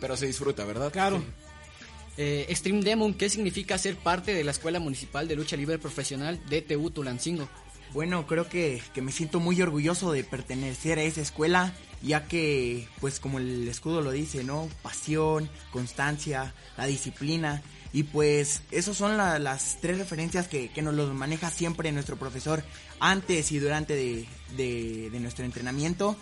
[0.00, 0.92] Pero se disfruta, ¿verdad?
[0.92, 1.22] claro.
[2.16, 6.38] Eh, Extreme Demon, ¿qué significa ser parte de la Escuela Municipal de Lucha Libre Profesional
[6.50, 7.48] DTU Tulancingo?
[7.94, 12.86] Bueno, creo que, que me siento muy orgulloso de pertenecer a esa escuela, ya que,
[13.00, 14.68] pues como el escudo lo dice, ¿no?
[14.82, 17.62] Pasión, constancia, la disciplina.
[17.92, 22.62] Y pues esos son la- las tres referencias que, nos los maneja siempre nuestro profesor
[23.00, 23.94] antes y durante
[24.56, 26.16] de nuestro entrenamiento.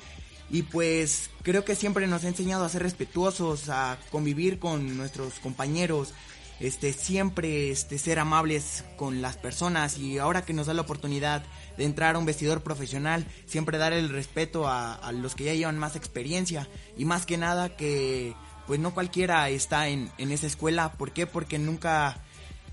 [0.51, 5.35] Y pues creo que siempre nos ha enseñado a ser respetuosos, a convivir con nuestros
[5.41, 6.15] compañeros,
[6.59, 11.45] este siempre este ser amables con las personas y ahora que nos da la oportunidad
[11.77, 15.55] de entrar a un vestidor profesional, siempre dar el respeto a, a los que ya
[15.55, 18.35] llevan más experiencia y más que nada que
[18.69, 21.27] pues no cualquiera está en, en esa escuela, ¿por qué?
[21.27, 22.23] Porque nunca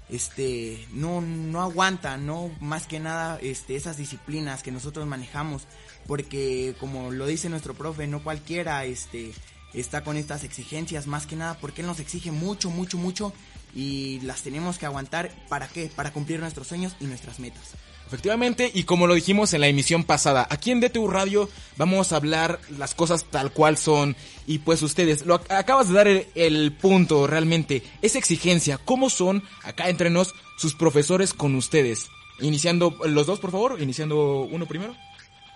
[0.09, 5.63] este no no aguanta no más que nada este esas disciplinas que nosotros manejamos.
[6.05, 9.33] Porque como lo dice nuestro profe no cualquiera este
[9.73, 11.07] está con estas exigencias.
[11.07, 13.33] Más que nada porque él nos exige mucho mucho mucho.
[13.73, 15.31] Y las tenemos que aguantar.
[15.47, 17.73] Para qué para cumplir nuestros sueños y nuestras metas
[18.07, 22.17] Efectivamente, y como lo dijimos en la emisión pasada, aquí en DTU Radio vamos a
[22.17, 24.15] hablar las cosas tal cual son.
[24.45, 29.09] Y pues ustedes, lo ac- acabas de dar el, el punto realmente, esa exigencia, ¿cómo
[29.09, 32.07] son acá entre nos sus profesores con ustedes?
[32.41, 34.95] Iniciando los dos, por favor, iniciando uno primero.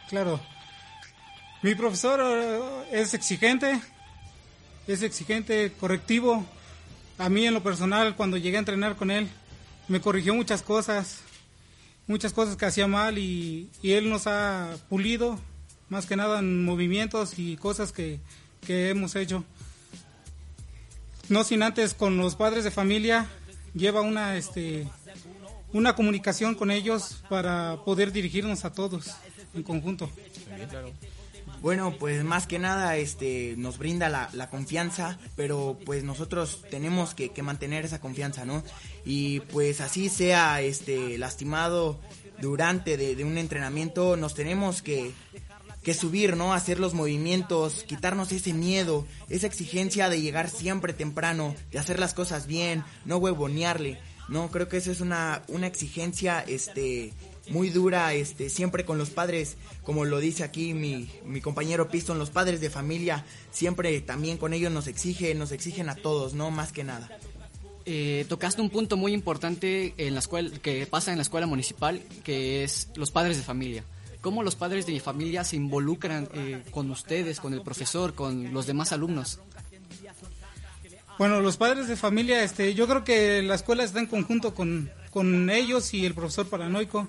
[0.10, 0.40] Claro.
[1.62, 2.60] Mi profesor eh,
[2.94, 3.80] es exigente,
[4.88, 6.46] es exigente, correctivo.
[7.20, 9.28] A mí en lo personal, cuando llegué a entrenar con él,
[9.88, 11.18] me corrigió muchas cosas,
[12.10, 15.40] muchas cosas que hacía mal y, y él nos ha pulido,
[15.90, 18.20] más que nada en movimientos y cosas que,
[18.66, 19.46] que hemos hecho.
[21.30, 23.28] No sin antes con los padres de familia,
[23.76, 24.88] lleva una, este,
[25.72, 29.12] una comunicación con ellos para poder dirigirnos a todos
[29.54, 30.10] en conjunto.
[31.62, 37.30] Bueno, pues más que nada este nos brinda la, confianza, pero pues nosotros tenemos que,
[37.30, 38.64] que mantener esa confianza, ¿no?
[39.06, 42.00] Y pues así sea este lastimado
[42.42, 45.12] durante de, de un entrenamiento, nos tenemos que,
[45.84, 46.54] que subir, ¿no?
[46.54, 52.14] Hacer los movimientos, quitarnos ese miedo, esa exigencia de llegar siempre temprano, de hacer las
[52.14, 54.00] cosas bien, no huevonearle.
[54.28, 57.14] No, creo que eso es una, una exigencia este
[57.50, 62.20] muy dura, este, siempre con los padres, como lo dice aquí mi, mi compañero Piston,
[62.20, 66.52] los padres de familia, siempre también con ellos nos exigen, nos exigen a todos, ¿no?
[66.52, 67.10] Más que nada.
[67.86, 72.02] Eh, tocaste un punto muy importante en la escuela, que pasa en la escuela municipal,
[72.24, 73.84] que es los padres de familia.
[74.22, 78.68] ¿Cómo los padres de familia se involucran eh, con ustedes, con el profesor, con los
[78.68, 79.40] demás alumnos?
[81.18, 84.92] Bueno, los padres de familia, este, yo creo que la escuela está en conjunto con,
[85.10, 87.08] con ellos y el profesor paranoico.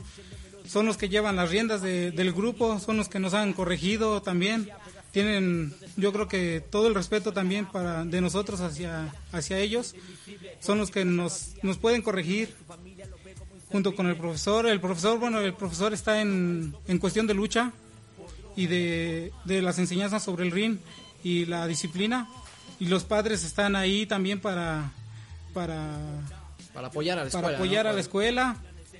[0.71, 4.23] Son los que llevan las riendas de- del grupo, son los que nos han corregido
[4.23, 4.71] también.
[5.11, 9.97] Tienen, yo creo que todo el respeto también para de nosotros hacia, hacia ellos.
[10.61, 12.55] Son los que nos, nos pueden corregir
[13.73, 14.67] junto con el profesor.
[14.69, 17.73] El profesor, bueno, el profesor está en, en cuestión de lucha
[18.55, 20.79] y de, de las enseñanzas sobre el ring
[21.25, 22.29] y la disciplina.
[22.79, 24.93] Y los padres están ahí también para,
[25.53, 25.99] para,
[26.73, 27.43] Para apoyar a la escuela.
[27.49, 27.91] para apoyar ¿no?
[27.91, 28.57] a la escuela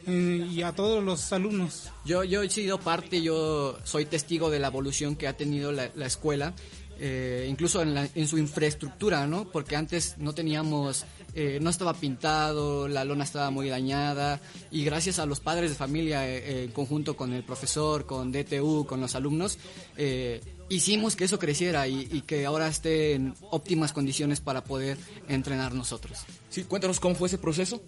[0.07, 1.91] eh, y a todos los alumnos.
[2.05, 5.91] Yo, yo he sido parte, yo soy testigo de la evolución que ha tenido la,
[5.95, 6.55] la escuela,
[7.03, 9.51] eh, incluso en, la- en su infraestructura, ¿no?
[9.51, 14.39] Porque antes no teníamos, eh, no estaba pintado, la lona estaba muy dañada
[14.71, 18.33] y gracias a los padres de familia, eh, eh, en conjunto con el profesor, con
[18.33, 19.59] DTU, con los alumnos,
[19.97, 24.99] eh, hicimos que eso creciera y, y que ahora esté en óptimas condiciones para poder
[25.27, 26.19] entrenar nosotros.
[26.51, 27.81] Sí, cuéntanos cómo fue ese proceso.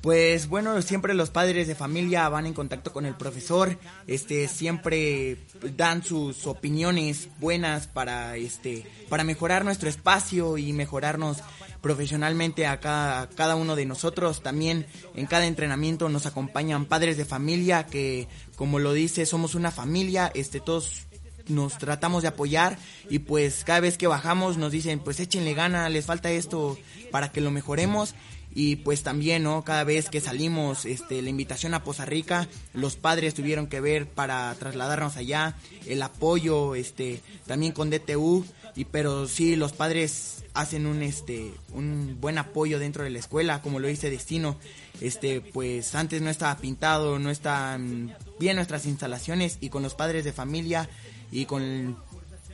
[0.00, 5.36] Pues bueno, siempre los padres de familia van en contacto con el profesor, este siempre
[5.76, 11.38] dan sus opiniones buenas para este para mejorar nuestro espacio y mejorarnos
[11.82, 14.42] profesionalmente a cada, cada uno de nosotros.
[14.42, 19.70] También en cada entrenamiento nos acompañan padres de familia que como lo dice, somos una
[19.70, 21.08] familia, este todos
[21.48, 22.78] nos tratamos de apoyar
[23.10, 26.78] y pues cada vez que bajamos nos dicen pues échenle gana, les falta esto
[27.10, 28.14] para que lo mejoremos
[28.54, 32.96] y pues también no cada vez que salimos este la invitación a Poza Rica los
[32.96, 39.28] padres tuvieron que ver para trasladarnos allá el apoyo este también con DTU y pero
[39.28, 43.88] sí los padres hacen un este un buen apoyo dentro de la escuela como lo
[43.88, 44.56] dice Destino.
[45.00, 50.24] Este pues antes no estaba pintado no estaban bien nuestras instalaciones y con los padres
[50.24, 50.88] de familia
[51.30, 51.96] y con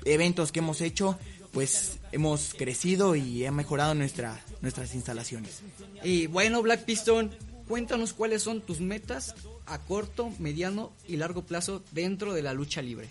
[0.05, 1.19] eventos que hemos hecho
[1.53, 5.61] pues hemos crecido y ha mejorado nuestra nuestras instalaciones
[6.03, 7.31] Y bueno, Black Piston,
[7.69, 9.35] cuéntanos cuáles son tus metas
[9.67, 13.11] a corto, mediano y largo plazo dentro de la lucha libre.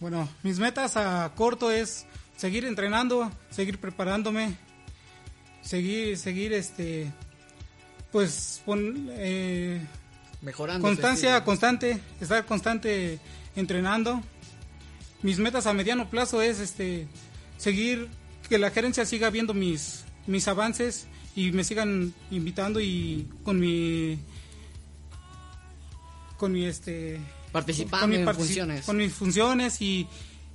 [0.00, 4.56] Bueno, mis metas a corto es seguir entrenando, seguir preparándome,
[5.62, 7.10] seguir, seguir, este,
[8.12, 9.80] pues, pon- eh,
[10.42, 10.86] Mejorando.
[10.86, 13.18] constancia constante, estar constante
[13.56, 14.22] entrenando.
[15.22, 17.08] Mis metas a mediano plazo es, este,
[17.56, 18.08] seguir
[18.48, 24.18] que la gerencia siga viendo mis, mis avances y me sigan invitando y con mi,
[26.36, 27.18] con mi, este,
[27.52, 28.84] Participando con mi partici- funciones.
[28.86, 30.06] con mis funciones y,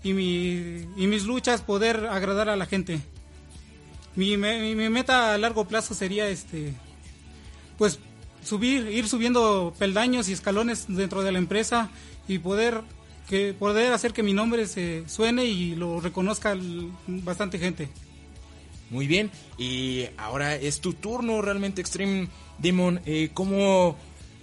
[0.03, 2.99] y, mi- y mis luchas poder agradar a la gente.
[4.15, 6.73] Mi, mi- mi meta a largo plazo sería este
[7.77, 7.97] pues
[8.43, 11.89] subir, ir subiendo peldaños y escalones dentro de la empresa
[12.27, 12.81] y poder
[13.27, 16.55] que poder hacer que mi nombre se suene y lo reconozca
[17.07, 17.87] bastante gente.
[18.91, 22.27] Muy bien, y ahora es tu turno realmente Extreme
[22.57, 22.99] Demon.
[23.05, 23.95] Eh, ¿cómo,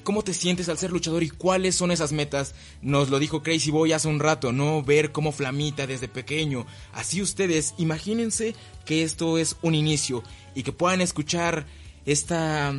[0.04, 2.54] ¿Cómo te sientes al ser luchador y cuáles son esas metas?
[2.80, 4.82] Nos lo dijo Crazy Boy hace un rato, ¿no?
[4.82, 6.64] Ver cómo flamita desde pequeño.
[6.94, 8.54] Así ustedes, imagínense
[8.86, 10.22] que esto es un inicio
[10.54, 11.66] y que puedan escuchar
[12.06, 12.74] esta,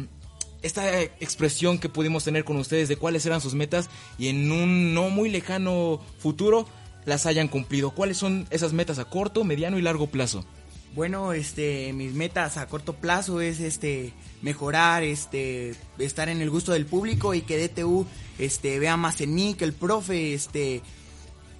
[0.63, 4.95] esta expresión que pudimos tener con ustedes de cuáles eran sus metas y en un
[4.95, 6.67] no muy lejano futuro
[7.05, 7.91] las hayan cumplido.
[7.91, 10.45] ¿Cuáles son esas metas a corto, mediano y largo plazo?
[10.95, 14.11] Bueno, este, mis metas a corto plazo es este
[14.41, 18.07] mejorar, este, estar en el gusto del público y que DTU
[18.39, 20.81] este vea más en mí, que el profe este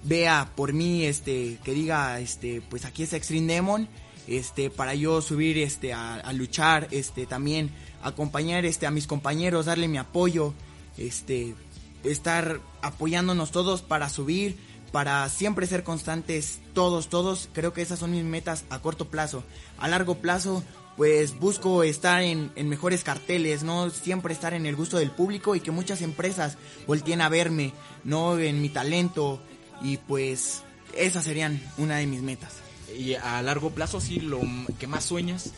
[0.02, 3.88] vea por mí, este, que diga, este, pues aquí es Extreme Demon,
[4.26, 7.70] este, para yo subir, este, a, a luchar, este, también
[8.02, 10.54] acompañar, este, a mis compañeros, darle mi apoyo,
[10.96, 11.54] este,
[12.02, 14.56] estar apoyándonos todos para subir,
[14.92, 19.44] para siempre ser constantes, todos, todos, creo que esas son mis metas a corto plazo.
[19.78, 20.62] A largo plazo,
[20.96, 25.54] pues busco estar en, en mejores carteles, no siempre estar en el gusto del público
[25.54, 27.72] y que muchas empresas volteen a verme,
[28.04, 29.40] no en mi talento
[29.82, 30.62] y pues
[30.94, 32.52] esas serían una de mis metas.
[32.96, 34.40] Y a largo plazo, sí, lo
[34.78, 35.52] que más sueñas.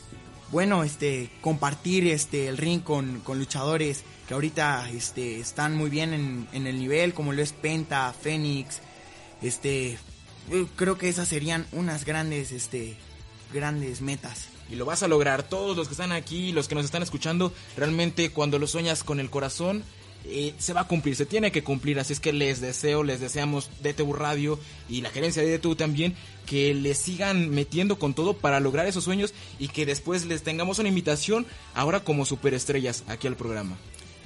[0.51, 6.13] Bueno, este, compartir este el ring con, con luchadores que ahorita este están muy bien
[6.13, 8.81] en, en el nivel, como lo es Penta, Fénix,
[9.43, 9.99] este,
[10.51, 12.97] eh, creo que esas serían unas grandes, este,
[13.53, 14.49] grandes metas.
[14.71, 15.43] Y lo vas a lograr.
[15.43, 19.21] Todos los que están aquí, los que nos están escuchando, realmente cuando lo sueñas con
[19.21, 19.85] el corazón,
[20.25, 23.21] eh, se va a cumplir, se tiene que cumplir, así es que les deseo, les
[23.21, 26.15] deseamos DTU Radio y la gerencia de DTU también
[26.47, 30.79] que les sigan metiendo con todo para lograr esos sueños y que después les tengamos
[30.79, 33.77] una invitación ahora como superestrellas aquí al programa.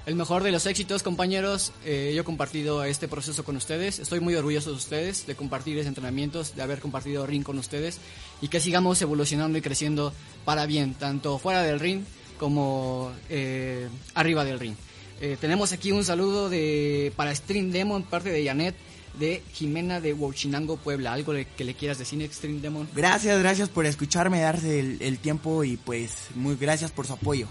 [0.06, 1.72] El mejor de los éxitos, compañeros.
[1.84, 3.98] Eh, yo he compartido este proceso con ustedes.
[3.98, 7.98] Estoy muy orgulloso de ustedes, de compartir esos entrenamientos, de haber compartido ring con ustedes
[8.40, 10.12] y que sigamos evolucionando y creciendo
[10.44, 12.04] para bien, tanto fuera del ring
[12.38, 14.76] como eh, arriba del ring.
[15.20, 18.76] Eh, tenemos aquí un saludo de para Stream Demon, parte de Janet,
[19.18, 21.14] de Jimena de Huachinango, Puebla.
[21.14, 22.88] ¿Algo que le quieras decir, Stream Demon?
[22.94, 27.48] Gracias, gracias por escucharme, darse el tiempo y pues muy gracias por su apoyo.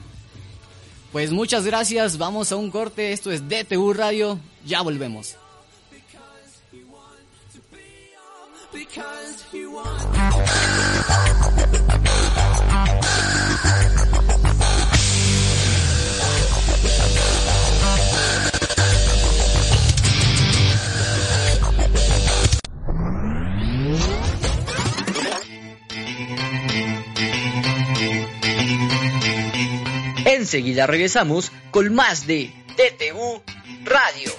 [1.16, 5.38] Pues muchas gracias, vamos a un corte, esto es DTU Radio, ya volvemos.
[30.46, 33.42] Enseguida regresamos con más de TTU
[33.84, 34.32] Radio.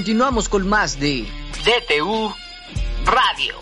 [0.00, 1.26] Continuamos con más de
[1.62, 2.34] DTU
[3.04, 3.54] Radio.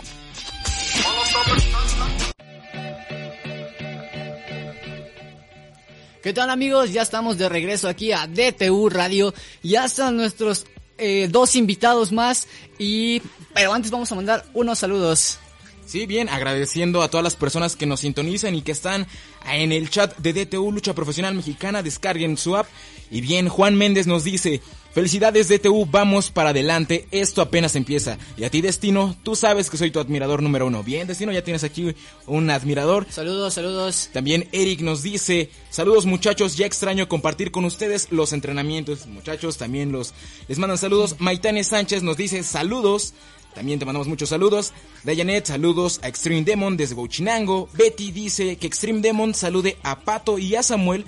[6.23, 6.93] ¿Qué tal amigos?
[6.93, 9.35] Ya estamos de regreso aquí a DTU Radio.
[9.65, 10.67] Ya están nuestros
[10.97, 12.47] eh, dos invitados más
[12.79, 13.21] y
[13.53, 15.41] pero antes vamos a mandar unos saludos.
[15.89, 19.07] Sí, bien, agradeciendo a todas las personas que nos sintonizan y que están
[19.51, 22.67] en el chat de DTU Lucha Profesional Mexicana, descarguen su app.
[23.11, 24.61] Y bien, Juan Méndez nos dice,
[24.93, 28.19] felicidades DTU, vamos para adelante, esto apenas empieza.
[28.37, 30.83] Y a ti Destino, tú sabes que soy tu admirador número uno.
[30.83, 31.95] Bien, Destino, ya tienes aquí
[32.27, 33.07] un admirador.
[33.09, 34.11] Saludos, saludos.
[34.13, 39.07] También Eric nos dice, saludos muchachos, ya extraño compartir con ustedes los entrenamientos.
[39.07, 40.13] Muchachos, también los
[40.49, 41.17] les mandan saludos.
[41.19, 43.15] Maitane Sánchez nos dice, saludos.
[43.59, 44.73] También te mandamos muchos saludos.
[45.03, 47.69] Dayanet, saludos a Extreme Demon desde Bochinango.
[47.73, 51.05] Betty dice que Extreme Demon salude a Pato y a Samuel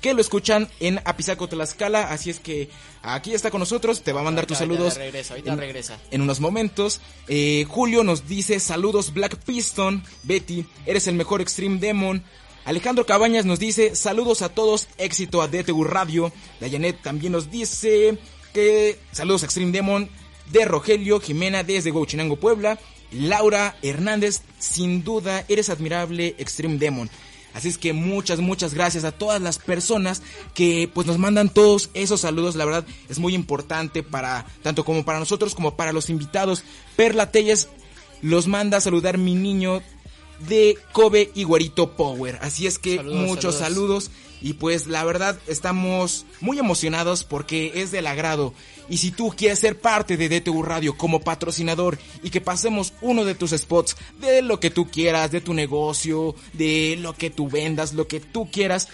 [0.00, 2.68] que lo escuchan en Apizaco Tlaxcala, así es que
[3.02, 6.00] aquí está con nosotros, te va a mandar tus saludos regresa, ahorita en, regresa.
[6.10, 7.00] en unos momentos.
[7.28, 12.24] Eh, Julio nos dice saludos Black Piston, Betty, eres el mejor Extreme Demon.
[12.64, 16.32] Alejandro Cabañas nos dice saludos a todos, éxito a DTU Radio.
[16.58, 18.18] Dayanet también nos dice
[18.52, 20.10] que saludos a Extreme Demon
[20.50, 22.78] de Rogelio Jimena desde Huachinango, Puebla.
[23.12, 27.08] Laura Hernández, sin duda eres admirable Extreme Demon.
[27.54, 30.22] Así es que muchas, muchas gracias a todas las personas
[30.54, 32.56] que pues nos mandan todos esos saludos.
[32.56, 36.64] La verdad es muy importante para, tanto como para nosotros como para los invitados.
[36.96, 37.68] Perla Telles
[38.22, 39.82] los manda a saludar mi niño
[40.48, 42.40] de Kobe y Guarito Power.
[42.42, 44.04] Así es que Saludos, muchos saludos.
[44.04, 44.10] saludos.
[44.44, 48.52] Y pues la verdad estamos muy emocionados porque es del agrado.
[48.90, 53.24] Y si tú quieres ser parte de DTU Radio como patrocinador y que pasemos uno
[53.24, 57.48] de tus spots de lo que tú quieras, de tu negocio, de lo que tú
[57.48, 58.88] vendas, lo que tú quieras,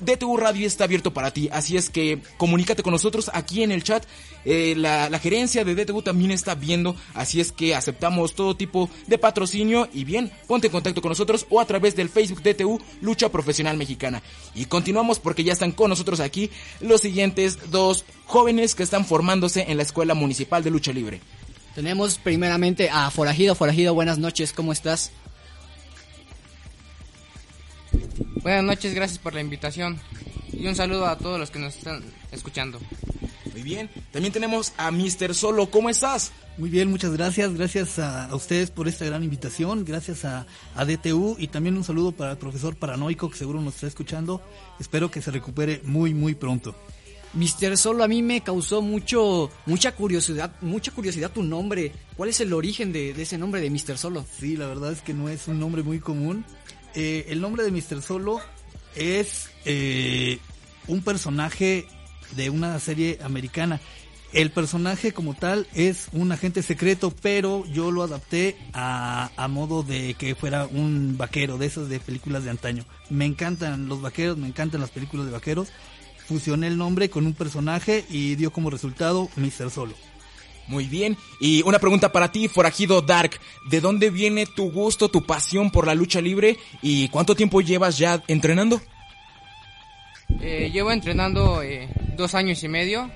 [0.00, 3.82] DTU Radio está abierto para ti, así es que comunícate con nosotros aquí en el
[3.82, 4.04] chat.
[4.44, 8.88] Eh, la, la gerencia de DTU también está viendo, así es que aceptamos todo tipo
[9.06, 12.80] de patrocinio y bien, ponte en contacto con nosotros o a través del Facebook DTU
[13.00, 14.22] Lucha Profesional Mexicana.
[14.54, 19.66] Y continuamos porque ya están con nosotros aquí los siguientes dos jóvenes que están formándose
[19.68, 21.20] en la Escuela Municipal de Lucha Libre.
[21.74, 23.54] Tenemos primeramente a Forajido.
[23.54, 25.12] Forajido, buenas noches, ¿cómo estás?
[28.42, 30.00] Buenas noches, gracias por la invitación.
[30.52, 32.80] Y un saludo a todos los que nos están escuchando.
[33.52, 35.34] Muy bien, también tenemos a Mr.
[35.34, 36.32] Solo, ¿cómo estás?
[36.56, 37.54] Muy bien, muchas gracias.
[37.54, 39.84] Gracias a, a ustedes por esta gran invitación.
[39.84, 43.74] Gracias a, a DTU y también un saludo para el profesor Paranoico que seguro nos
[43.74, 44.42] está escuchando.
[44.78, 46.74] Espero que se recupere muy, muy pronto.
[47.32, 51.92] Mister Solo a mí me causó mucho mucha curiosidad, mucha curiosidad tu nombre.
[52.16, 54.24] ¿Cuál es el origen de, de ese nombre de Mister Solo?
[54.38, 56.44] Sí, la verdad es que no es un nombre muy común.
[56.94, 58.02] Eh, el nombre de Mr.
[58.02, 58.40] Solo
[58.94, 60.38] es eh,
[60.86, 61.86] un personaje
[62.36, 63.80] de una serie americana.
[64.32, 69.82] El personaje como tal es un agente secreto, pero yo lo adapté a, a modo
[69.82, 72.84] de que fuera un vaquero, de esos de películas de antaño.
[73.08, 75.68] Me encantan los vaqueros, me encantan las películas de vaqueros.
[76.28, 79.70] Fusioné el nombre con un personaje y dio como resultado Mr.
[79.70, 79.94] Solo.
[80.66, 81.16] Muy bien.
[81.40, 83.40] Y una pregunta para ti, Forajido Dark.
[83.68, 86.58] ¿De dónde viene tu gusto, tu pasión por la lucha libre?
[86.82, 88.80] ¿Y cuánto tiempo llevas ya entrenando?
[90.40, 93.10] Eh, llevo entrenando eh, dos años y medio.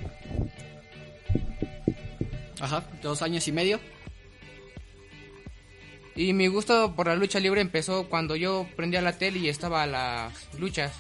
[2.61, 3.79] Ajá, dos años y medio.
[6.17, 9.83] Y mi gusto por la lucha libre empezó cuando yo prendía la tele y estaba
[9.83, 10.93] a las luchas.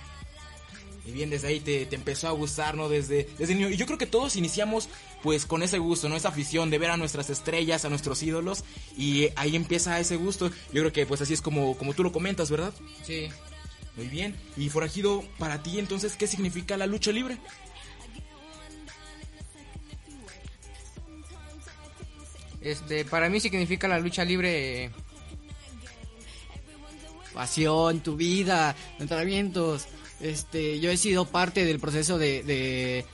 [1.06, 2.88] Y bien, desde ahí te, te empezó a gustar, ¿no?
[2.88, 3.68] Desde, desde niño.
[3.68, 4.88] Y yo creo que todos iniciamos
[5.24, 6.16] pues con ese gusto, ¿no?
[6.16, 8.62] Esa afición de ver a nuestras estrellas, a nuestros ídolos.
[8.94, 10.50] Y ahí empieza ese gusto.
[10.70, 12.74] Yo creo que pues así es como, como tú lo comentas, ¿verdad?
[13.02, 13.28] Sí.
[13.96, 14.36] Muy bien.
[14.58, 17.38] Y Forajido, para ti entonces, ¿qué significa la lucha libre?
[22.60, 24.84] Este, para mí significa la lucha libre.
[24.84, 24.90] eh,
[27.32, 29.86] Pasión, tu vida, entrenamientos.
[30.20, 32.42] Este, yo he sido parte del proceso de,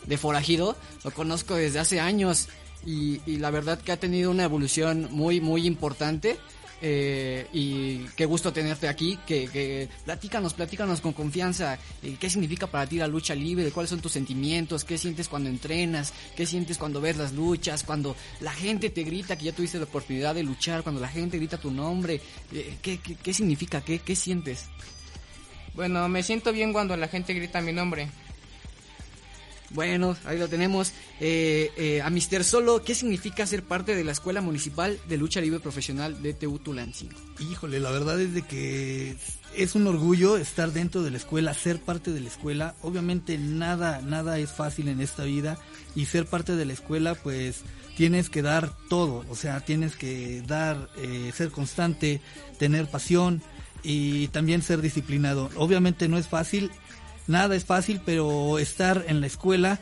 [0.06, 2.48] de, forajido, lo conozco desde hace años
[2.86, 6.38] y, y la verdad que ha tenido una evolución muy, muy importante.
[6.82, 12.66] eh, y qué gusto tenerte aquí, que, que platícanos, platícanos con confianza, eh, qué significa
[12.66, 16.78] para ti la lucha libre, cuáles son tus sentimientos, qué sientes cuando entrenas, qué sientes
[16.78, 20.42] cuando ves las luchas, cuando la gente te grita que ya tuviste la oportunidad de
[20.42, 22.20] luchar, cuando la gente grita tu nombre,
[22.52, 24.64] eh, qué, qué, qué significa, qué, qué sientes.
[25.74, 28.08] Bueno, me siento bien cuando la gente grita mi nombre.
[29.70, 30.92] Bueno, ahí lo tenemos.
[31.20, 35.40] Eh, eh, a Mister Solo, ¿qué significa ser parte de la Escuela Municipal de Lucha
[35.40, 37.16] Libre Profesional de TU Tulancingo?
[37.38, 39.16] Híjole, la verdad es de que
[39.54, 42.74] es un orgullo estar dentro de la escuela, ser parte de la escuela.
[42.82, 45.56] Obviamente nada, nada es fácil en esta vida
[45.94, 47.62] y ser parte de la escuela, pues
[47.96, 52.20] tienes que dar todo, o sea, tienes que dar, eh, ser constante,
[52.58, 53.40] tener pasión
[53.82, 55.50] y también ser disciplinado.
[55.56, 56.70] Obviamente no es fácil,
[57.26, 59.80] nada es fácil, pero estar en la escuela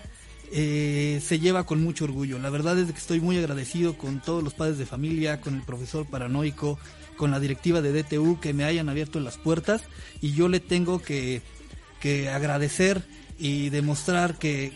[0.52, 2.38] eh, se lleva con mucho orgullo.
[2.38, 5.62] La verdad es que estoy muy agradecido con todos los padres de familia, con el
[5.62, 6.78] profesor paranoico,
[7.16, 9.82] con la directiva de DTU que me hayan abierto las puertas
[10.22, 11.42] y yo le tengo que,
[12.00, 13.02] que agradecer
[13.38, 14.74] y demostrar que,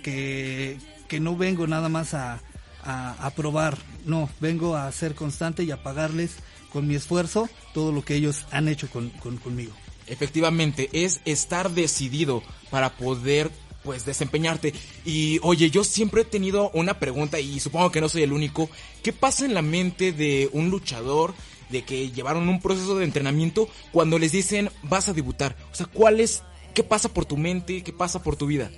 [1.08, 2.40] que, no vengo nada más a,
[2.82, 6.36] a, a, probar, no, vengo a ser constante y a pagarles
[6.72, 9.72] con mi esfuerzo todo lo que ellos han hecho con, con, conmigo.
[10.06, 13.50] Efectivamente, es estar decidido para poder
[13.82, 14.72] pues desempeñarte.
[15.04, 18.68] Y oye, yo siempre he tenido una pregunta y supongo que no soy el único.
[19.02, 21.34] ¿Qué pasa en la mente de un luchador
[21.70, 25.56] de que llevaron un proceso de entrenamiento cuando les dicen vas a debutar?
[25.72, 26.42] O sea, ¿cuál es,
[26.74, 28.70] qué pasa por tu mente, qué pasa por tu vida?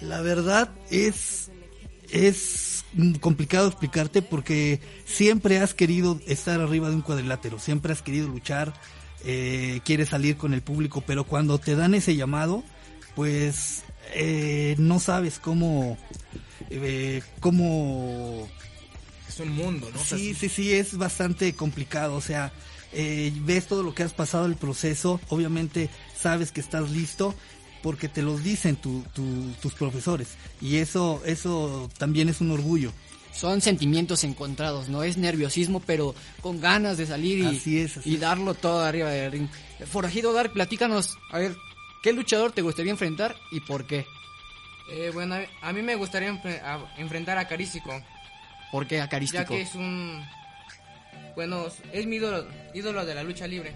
[0.00, 1.50] La verdad es,
[2.10, 2.81] es
[3.20, 8.74] complicado explicarte porque siempre has querido estar arriba de un cuadrilátero, siempre has querido luchar,
[9.24, 12.62] eh, quieres salir con el público, pero cuando te dan ese llamado,
[13.14, 13.84] pues
[14.14, 15.96] eh, no sabes cómo,
[16.70, 18.48] eh, cómo...
[19.28, 19.98] Es un mundo, ¿no?
[19.98, 22.52] Sí, sí, sí, es bastante complicado, o sea,
[22.92, 27.34] eh, ves todo lo que has pasado el proceso, obviamente sabes que estás listo
[27.82, 30.28] porque te los dicen tu, tu, tus profesores
[30.60, 32.92] y eso, eso también es un orgullo.
[33.32, 38.14] Son sentimientos encontrados, no es nerviosismo, pero con ganas de salir y, así es, así
[38.14, 39.48] y darlo todo arriba del ring.
[39.86, 41.56] Forajido Dark, platícanos, a ver,
[42.02, 44.04] ¿Qué luchador te gustaría enfrentar y por qué?
[44.90, 47.92] Eh, bueno, a mí me gustaría enfre a enfrentar a Carístico.
[48.72, 49.42] ¿Por qué a Carístico?
[49.44, 50.26] Ya que es un...
[51.36, 53.72] Bueno, es mi ídolo, ídolo de la lucha libre.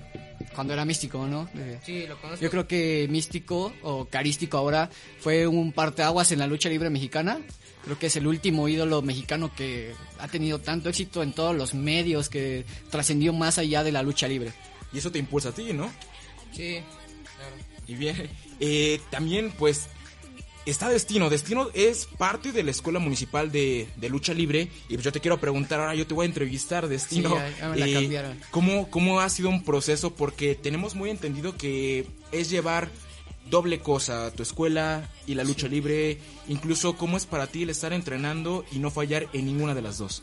[0.56, 1.48] Cuando era místico, ¿no?
[1.84, 2.42] Sí, lo conozco.
[2.42, 4.90] Yo creo que místico o carístico ahora
[5.20, 7.38] fue un parteaguas en la lucha libre mexicana.
[7.84, 11.74] Creo que es el último ídolo mexicano que ha tenido tanto éxito en todos los
[11.74, 14.52] medios, que trascendió más allá de la lucha libre.
[14.92, 15.92] Y eso te impulsa a ti, ¿no?
[16.52, 16.80] Sí,
[17.36, 17.56] claro.
[17.86, 18.28] Y bien,
[18.58, 19.88] eh, también pues
[20.66, 21.30] está Destino.
[21.30, 24.68] Destino es parte de la Escuela Municipal de, de, Lucha Libre.
[24.88, 27.30] Y pues yo te quiero preguntar, ahora yo te voy a entrevistar, Destino.
[27.30, 28.40] Sí, la eh, cambiaron.
[28.50, 30.14] ¿cómo, ¿Cómo ha sido un proceso?
[30.14, 32.90] Porque tenemos muy entendido que es llevar
[33.48, 35.74] doble cosa, tu escuela y la lucha sí.
[35.74, 36.18] libre.
[36.48, 39.98] Incluso, ¿cómo es para ti el estar entrenando y no fallar en ninguna de las
[39.98, 40.22] dos?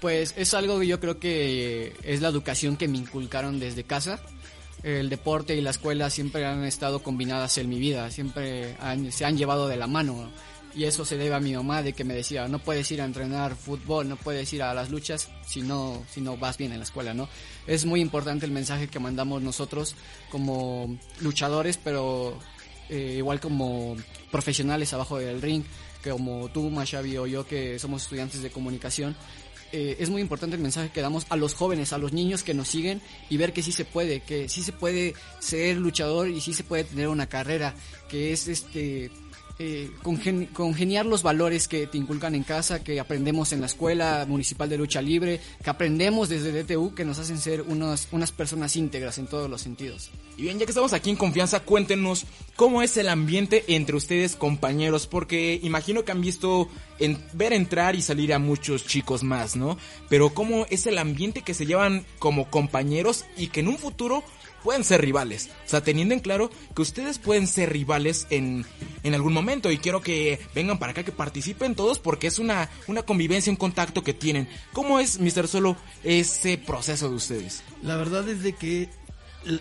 [0.00, 4.20] Pues es algo que yo creo que es la educación que me inculcaron desde casa
[4.84, 8.76] el deporte y la escuela siempre han estado combinadas en mi vida, siempre
[9.10, 10.30] se han llevado de la mano.
[10.76, 13.04] Y eso se debe a mi mamá de que me decía, no puedes ir a
[13.04, 16.78] entrenar fútbol, no puedes ir a las luchas si no, si no vas bien en
[16.78, 17.28] la escuela, ¿no?
[17.68, 19.94] Es muy importante el mensaje que mandamos nosotros
[20.30, 22.36] como luchadores, pero
[22.90, 23.96] eh, igual como
[24.32, 25.62] profesionales abajo del ring,
[26.02, 29.16] como tú, Mashavi o yo, que somos estudiantes de comunicación,
[29.76, 32.54] eh, es muy importante el mensaje que damos a los jóvenes, a los niños que
[32.54, 36.40] nos siguen y ver que sí se puede, que sí se puede ser luchador y
[36.40, 37.74] sí se puede tener una carrera,
[38.08, 39.10] que es este
[39.58, 44.26] eh, congen congeniar los valores que te inculcan en casa, que aprendemos en la escuela
[44.28, 48.74] municipal de lucha libre, que aprendemos desde DTU, que nos hacen ser unos, unas personas
[48.74, 50.10] íntegras en todos los sentidos.
[50.36, 52.26] Y bien, ya que estamos aquí en confianza, cuéntenos
[52.56, 57.94] cómo es el ambiente entre ustedes compañeros, porque imagino que han visto en, ver entrar
[57.94, 59.78] y salir a muchos chicos más, ¿no?
[60.08, 64.24] Pero cómo es el ambiente que se llevan como compañeros y que en un futuro
[64.64, 65.50] pueden ser rivales.
[65.66, 68.66] O sea, teniendo en claro que ustedes pueden ser rivales en,
[69.04, 69.70] en algún momento.
[69.70, 73.56] Y quiero que vengan para acá, que participen todos, porque es una, una convivencia, un
[73.56, 74.48] contacto que tienen.
[74.72, 75.46] ¿Cómo es, Mr.
[75.46, 77.62] Solo, ese proceso de ustedes?
[77.82, 78.88] La verdad es de que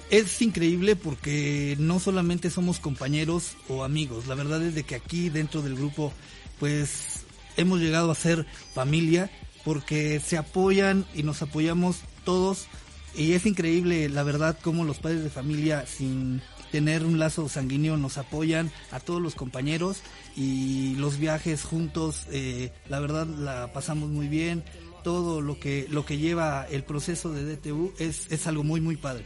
[0.10, 4.28] es increíble porque no solamente somos compañeros o amigos.
[4.28, 6.14] La verdad es de que aquí dentro del grupo,
[6.60, 7.26] pues
[7.58, 9.30] hemos llegado a ser familia
[9.66, 12.68] porque se apoyan y nos apoyamos todos
[13.16, 16.42] y es increíble, la verdad, cómo los padres de familia, sin
[16.72, 20.02] tener un lazo sanguíneo, nos apoyan a todos los compañeros
[20.36, 24.64] y los viajes juntos, eh, la verdad, la pasamos muy bien.
[25.04, 28.96] Todo lo que, lo que lleva el proceso de DTU es, es algo muy, muy
[28.96, 29.26] padre.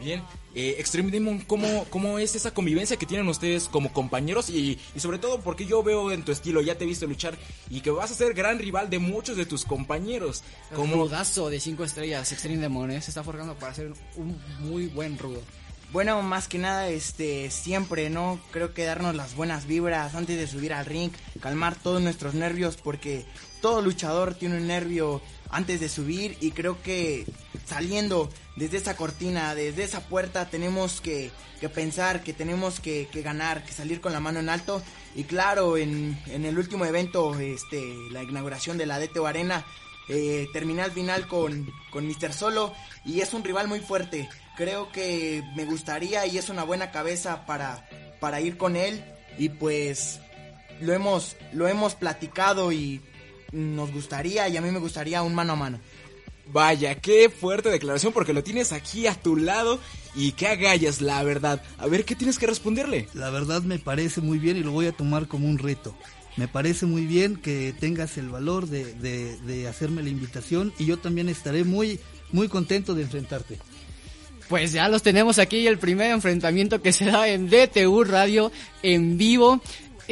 [0.00, 0.22] Bien,
[0.54, 4.50] eh, Extreme Demon, ¿cómo, ¿cómo es esa convivencia que tienen ustedes como compañeros?
[4.50, 7.38] Y, y, sobre todo porque yo veo en tu estilo, ya te he visto luchar
[7.68, 10.42] y que vas a ser gran rival de muchos de tus compañeros.
[10.74, 13.00] Como rudazo de 5 estrellas, Extreme Demon, ¿eh?
[13.00, 15.40] se está forjando para ser un muy buen rudo.
[15.92, 18.38] Bueno, más que nada, este, siempre, ¿no?
[18.52, 22.76] Creo que darnos las buenas vibras antes de subir al ring, calmar todos nuestros nervios,
[22.76, 23.24] porque
[23.60, 25.20] todo luchador tiene un nervio
[25.50, 27.26] antes de subir y creo que
[27.66, 31.30] saliendo desde esa cortina, desde esa puerta, tenemos que,
[31.60, 34.82] que pensar, que tenemos que, que, ganar, que salir con la mano en alto.
[35.14, 39.64] Y claro, en, en el último evento, este, la inauguración de la DTO Arena,
[40.08, 42.32] eh, terminé al final con, con Mr.
[42.32, 42.74] Solo
[43.04, 44.28] y es un rival muy fuerte.
[44.56, 47.88] Creo que me gustaría y es una buena cabeza para,
[48.18, 49.04] para ir con él
[49.38, 50.20] y pues
[50.80, 53.00] lo hemos, lo hemos platicado y
[53.52, 55.80] nos gustaría y a mí me gustaría un mano a mano.
[56.52, 59.78] Vaya, qué fuerte declaración porque lo tienes aquí a tu lado
[60.16, 61.62] y qué agallas, la verdad.
[61.78, 63.08] A ver, ¿qué tienes que responderle?
[63.14, 65.94] La verdad me parece muy bien y lo voy a tomar como un reto.
[66.36, 70.86] Me parece muy bien que tengas el valor de, de, de hacerme la invitación y
[70.86, 72.00] yo también estaré muy,
[72.32, 73.58] muy contento de enfrentarte.
[74.48, 78.50] Pues ya los tenemos aquí, el primer enfrentamiento que se da en DTU Radio
[78.82, 79.60] en vivo.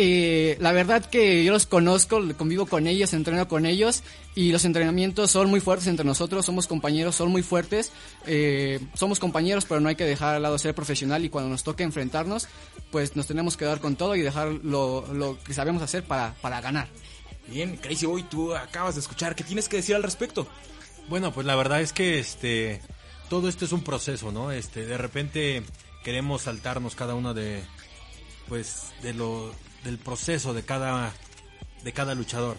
[0.00, 4.04] Eh, la verdad que yo los conozco, convivo con ellos, entreno con ellos
[4.36, 7.90] y los entrenamientos son muy fuertes entre nosotros, somos compañeros, son muy fuertes,
[8.24, 11.64] eh, somos compañeros pero no hay que dejar al lado ser profesional y cuando nos
[11.64, 12.46] toque enfrentarnos
[12.92, 16.32] pues nos tenemos que dar con todo y dejar lo, lo que sabemos hacer para,
[16.42, 16.86] para ganar.
[17.48, 20.46] Bien, Crazy Boy, tú acabas de escuchar, ¿qué tienes que decir al respecto?
[21.08, 22.80] Bueno, pues la verdad es que este
[23.28, 24.52] todo esto es un proceso, ¿no?
[24.52, 25.64] Este, de repente
[26.04, 27.64] queremos saltarnos cada uno de
[28.46, 29.52] pues de lo
[29.84, 31.12] del proceso de cada
[31.84, 32.56] de cada luchador.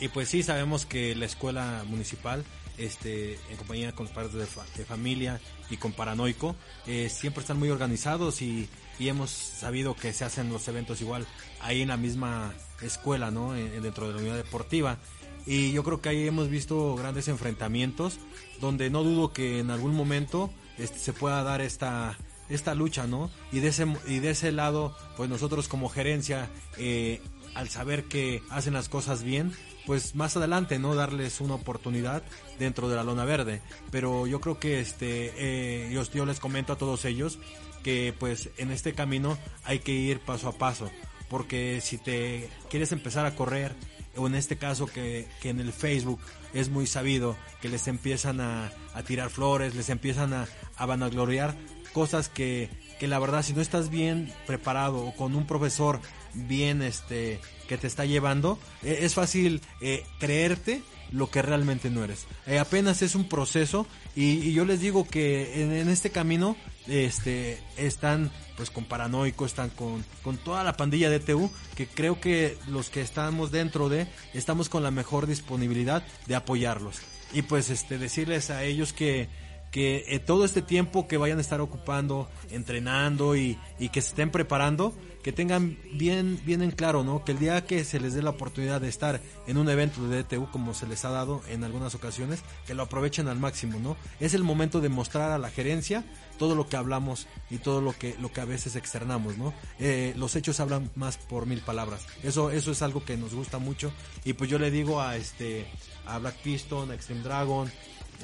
[0.00, 2.44] Y pues sí sabemos que la escuela municipal
[2.78, 5.40] este en compañía con los padres de, fa de familia
[5.70, 6.56] y con Paranoico
[6.86, 11.26] eh, siempre están muy organizados y, y, hemos sabido que se hacen los eventos igual
[11.60, 12.52] ahí en la misma
[12.82, 13.56] escuela, ¿no?
[13.56, 14.98] En, dentro de la unidad deportiva.
[15.46, 18.18] Y yo creo que ahí hemos visto grandes enfrentamientos
[18.60, 23.30] donde no dudo que en algún momento este, se pueda dar esta esta lucha, ¿no?
[23.52, 27.20] Y de ese, y de ese lado, pues nosotros como gerencia, eh,
[27.54, 29.52] al saber que hacen las cosas bien,
[29.86, 30.94] pues más adelante, ¿no?
[30.94, 32.22] Darles una oportunidad
[32.58, 33.62] dentro de la lona verde.
[33.90, 37.38] Pero yo creo que este, eh, yo, les comento a todos ellos
[37.82, 40.90] que pues en este camino hay que ir paso a paso.
[41.28, 43.74] Porque si te quieres empezar a correr,
[44.16, 46.20] o en este caso que, que en el Facebook
[46.52, 51.56] es muy sabido, que les empiezan a, a tirar flores, les empiezan a, a vanagloriar,
[51.94, 52.68] cosas que,
[52.98, 56.00] que la verdad si no estás bien preparado o con un profesor
[56.34, 60.82] bien este que te está llevando eh, es fácil eh, creerte
[61.12, 62.26] lo que realmente no eres.
[62.46, 63.86] Eh, apenas es un proceso
[64.16, 66.56] y, y yo les digo que en, en, este camino
[66.88, 72.20] este están pues con paranoico están con, con toda la pandilla de TU que creo
[72.20, 77.00] que los que estamos dentro de estamos con la mejor disponibilidad de apoyarlos.
[77.32, 79.28] Y pues este decirles a ellos que
[79.74, 83.58] que eh, todo este tiempo que vayan a estar ocupando, entrenando y,
[83.92, 84.94] que se estén preparando,
[85.24, 87.24] que tengan bien, bien en claro, ¿no?
[87.24, 90.22] Que el día que se les dé la oportunidad de estar en un evento de
[90.22, 93.96] DTU como se les ha dado en algunas ocasiones, que lo aprovechen al máximo, ¿no?
[94.20, 96.04] Es el momento de mostrar a la gerencia
[96.38, 99.52] todo lo que hablamos y todo lo que, lo que a veces externamos, ¿no?
[99.80, 102.06] Eh, los hechos hablan más por mil palabras.
[102.22, 103.90] Eso, eso es algo que nos gusta mucho.
[104.24, 105.66] Y pues yo le digo a este,
[106.06, 107.68] a Black Piston, a Extreme Dragon,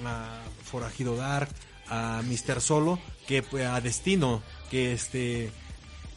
[0.05, 1.49] a Forajido Dark,
[1.89, 2.61] a Mr.
[2.61, 5.53] Solo, que a Destino, que este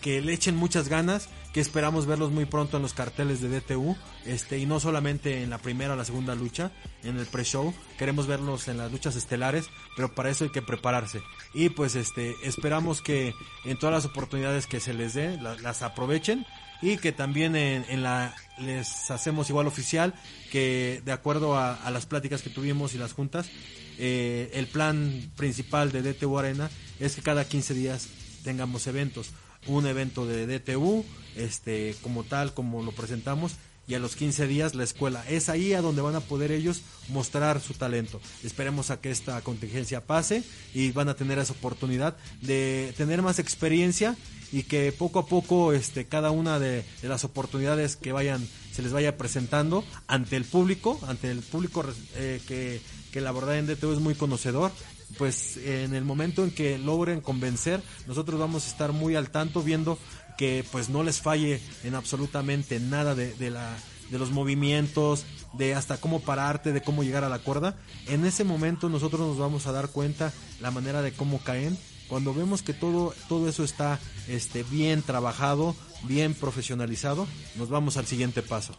[0.02, 3.96] que le echen muchas ganas, que esperamos verlos muy pronto en los carteles de DTU,
[4.26, 6.72] este y no solamente en la primera o la segunda lucha,
[7.04, 11.22] en el pre-show, queremos verlos en las luchas estelares, pero para eso hay que prepararse.
[11.54, 15.84] Y pues este esperamos que en todas las oportunidades que se les dé la, las
[15.84, 16.46] aprovechen
[16.84, 20.14] y que también en, en, la les hacemos igual oficial
[20.52, 23.50] que de acuerdo a, las pláticas que tuvimos y las juntas
[23.98, 26.70] eh, el plan principal de DTU Arena
[27.00, 28.10] es que cada 15 días
[28.44, 29.32] tengamos eventos
[29.66, 31.06] un evento de DTU
[31.38, 33.54] este como tal como lo presentamos
[33.88, 35.26] y a los 15 días la escuela.
[35.28, 38.22] Es ahí a donde van a poder ellos mostrar su talento.
[38.42, 40.42] Esperemos a que esta contingencia pase
[40.74, 44.16] y van a tener esa oportunidad de tener más experiencia
[44.54, 48.94] y que poco a poco este cada una de, las oportunidades que vayan se les
[48.94, 51.84] vaya presentando ante el público, ante el público
[52.16, 52.80] eh, que,
[53.12, 54.72] que la verdad en DTU es muy conocedor,
[55.18, 59.64] pues en el momento en que logren convencer, nosotros vamos a estar muy al tanto
[59.64, 59.98] viendo
[60.38, 66.20] que pues no les falle en absolutamente nada de, de los movimientos, de hasta cómo
[66.20, 67.76] pararte, de cómo llegar a la cuerda.
[68.08, 70.32] En ese momento nosotros nos vamos a dar cuenta
[70.62, 71.78] la manera de cómo caen.
[72.08, 78.06] Cuando vemos que todo, todo eso está este, bien trabajado, bien profesionalizado, nos vamos al
[78.06, 78.76] siguiente paso.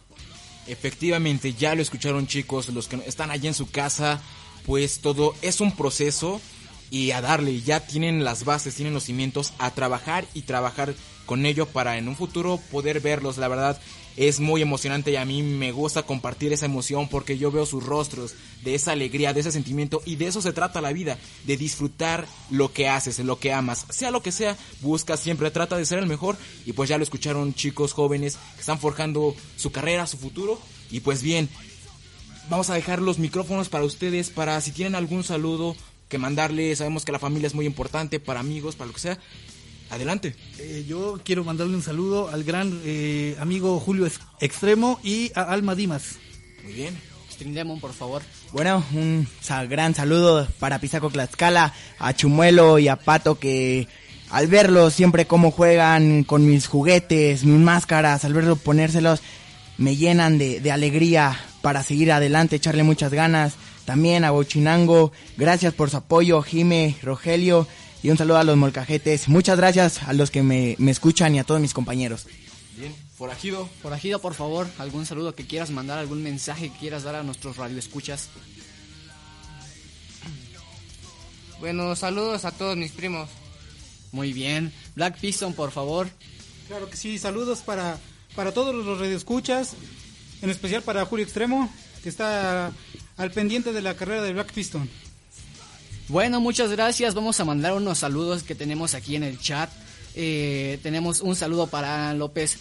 [0.67, 4.21] Efectivamente, ya lo escucharon chicos, los que están allá en su casa,
[4.65, 6.41] pues todo es un proceso
[6.89, 10.95] y a darle, ya tienen las bases, tienen los cimientos a trabajar y trabajar
[11.25, 13.79] con ello para en un futuro poder verlos, la verdad
[14.17, 17.83] es muy emocionante y a mí me gusta compartir esa emoción porque yo veo sus
[17.83, 21.57] rostros, de esa alegría, de ese sentimiento y de eso se trata la vida, de
[21.57, 25.85] disfrutar lo que haces, lo que amas, sea lo que sea, busca siempre, trata de
[25.85, 26.35] ser el mejor
[26.65, 30.59] y pues ya lo escucharon chicos jóvenes que están forjando su carrera, su futuro
[30.89, 31.49] y pues bien,
[32.49, 35.75] vamos a dejar los micrófonos para ustedes, para si tienen algún saludo
[36.09, 39.19] que mandarle, sabemos que la familia es muy importante, para amigos, para lo que sea,
[39.89, 40.35] Adelante.
[40.59, 44.07] Eh, yo quiero mandarle un saludo al gran eh, amigo Julio
[44.39, 46.15] Extremo y a Alma Dimas.
[46.63, 47.15] Muy bien.
[47.43, 48.21] Demon, por favor.
[48.53, 49.27] Bueno, un
[49.67, 53.87] gran saludo para Pisaco Tlaxcala, a Chumuelo y a Pato que
[54.29, 59.21] al verlos siempre cómo juegan con mis juguetes, mis máscaras, al verlo ponérselos,
[59.77, 63.53] me llenan de, de alegría para seguir adelante, echarle muchas ganas.
[63.83, 67.67] También a Bochinango, gracias por su apoyo, Jime, Rogelio,
[68.05, 69.27] y un saludo a los molcajetes.
[69.29, 72.27] Muchas gracias a los que me, escuchan y a todos mis compañeros.
[72.77, 73.67] Bien, forajido.
[73.81, 77.57] Forajido, por favor, algún saludo que quieras mandar, algún mensaje que quieras dar a nuestros
[77.57, 78.29] radioescuchas.
[81.59, 83.27] Bueno, saludos a todos mis primos.
[84.11, 84.71] Muy bien.
[84.95, 86.07] Black Piston, por favor.
[86.67, 87.97] Claro que sí, saludos para,
[88.35, 89.73] para todos los radioescuchas,
[90.43, 91.71] en especial para Julio Extremo,
[92.03, 92.71] que está
[93.17, 94.87] al pendiente de la carrera de Black Piston.
[96.07, 97.15] Bueno, muchas gracias.
[97.15, 99.71] Vamos a mandar unos saludos que tenemos aquí en el chat.
[100.13, 102.59] Eh, tenemos un saludo para López.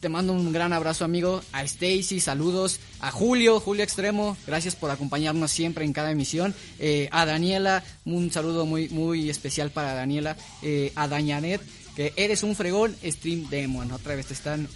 [0.00, 1.42] Te mando un gran abrazo, amigo.
[1.52, 2.80] A Stacy, saludos.
[3.00, 6.54] A Julio, Julio Extremo, gracias por acompañarnos siempre en cada emisión.
[6.78, 10.38] Eh, a Daniela, un saludo muy, muy especial para Daniela.
[10.62, 11.60] Eh, a Dañanet,
[11.94, 13.92] que eres un fregón, Stream Demon.
[13.92, 14.66] Otra vez te están,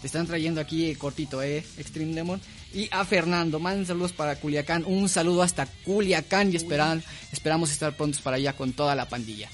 [0.00, 1.64] te están trayendo aquí cortito, ¿eh?
[1.76, 2.40] Extreme Demon
[2.72, 3.58] y a Fernando.
[3.58, 4.84] Manden saludos para Culiacán.
[4.86, 9.48] Un saludo hasta Culiacán y esperan, esperamos estar prontos para allá con toda la pandilla.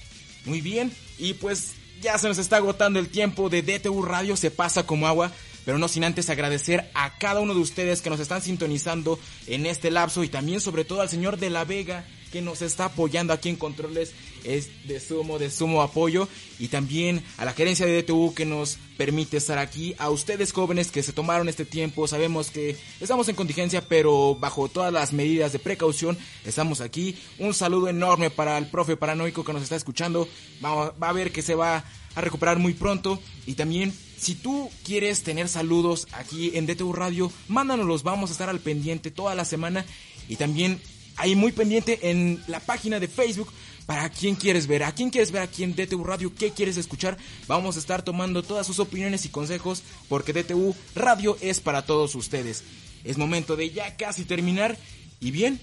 [0.45, 1.73] Muy bien, y pues
[2.03, 5.33] ya se nos está agotando el tiempo de DTU Radio, se pasa como agua.
[5.65, 9.65] Pero no sin antes agradecer a cada uno de ustedes que nos están sintonizando en
[9.65, 13.33] este lapso y también sobre todo al señor de la Vega que nos está apoyando
[13.33, 14.13] aquí en Controles
[14.45, 16.29] es de sumo, de sumo apoyo.
[16.59, 19.95] Y también a la gerencia de DTU que nos permite estar aquí.
[19.99, 22.07] A ustedes jóvenes que se tomaron este tiempo.
[22.07, 27.17] Sabemos que estamos en contingencia, pero bajo todas las medidas de precaución estamos aquí.
[27.39, 30.29] Un saludo enorme para el profe paranoico que nos está escuchando.
[30.65, 31.85] Va, va a ver que se va
[32.15, 33.19] a recuperar muy pronto.
[33.47, 38.49] Y también si tú quieres tener saludos aquí en DTU Radio, mándanoslos, vamos a estar
[38.49, 39.85] al pendiente toda la semana
[40.29, 40.81] y también
[41.17, 43.49] ahí muy pendiente en la página de Facebook
[43.87, 47.17] para quién quieres ver, a quién quieres ver aquí en DTU Radio, qué quieres escuchar.
[47.47, 52.15] Vamos a estar tomando todas sus opiniones y consejos porque DTU Radio es para todos
[52.15, 52.65] ustedes.
[53.05, 54.79] Es momento de ya casi terminar
[55.21, 55.61] y bien,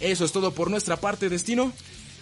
[0.00, 1.72] eso es todo por nuestra parte, Destino.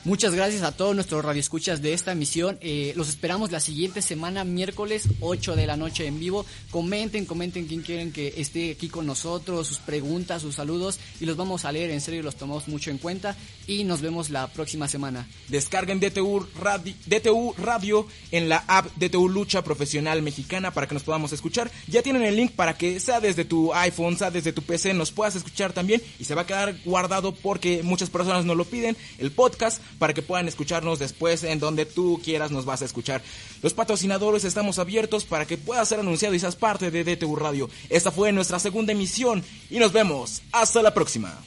[0.05, 2.57] Muchas gracias a todos nuestros radioescuchas de esta emisión.
[2.61, 6.47] Eh, los esperamos la siguiente semana, miércoles 8 de la noche en vivo.
[6.71, 11.37] Comenten, comenten quién quieren que esté aquí con nosotros, sus preguntas, sus saludos y los
[11.37, 11.91] vamos a leer.
[11.91, 13.37] En serio, los tomamos mucho en cuenta
[13.67, 15.27] y nos vemos la próxima semana.
[15.49, 21.03] Descarguen DTU Radio, DTU Radio en la app DTU Lucha Profesional Mexicana para que nos
[21.03, 21.73] podamos escuchar.
[21.89, 25.11] Ya tienen el link para que sea desde tu iPhone, sea desde tu PC, nos
[25.11, 28.97] puedas escuchar también y se va a quedar guardado porque muchas personas nos lo piden.
[29.19, 33.23] El podcast para que puedan escucharnos después en donde tú quieras nos vas a escuchar.
[33.63, 37.71] Los patrocinadores estamos abiertos para que puedas ser anunciado y seas parte de DTU Radio.
[37.89, 40.43] Esta fue nuestra segunda emisión y nos vemos.
[40.53, 41.39] Hasta la próxima.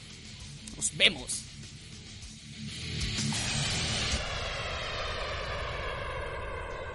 [0.76, 1.42] Nos vemos.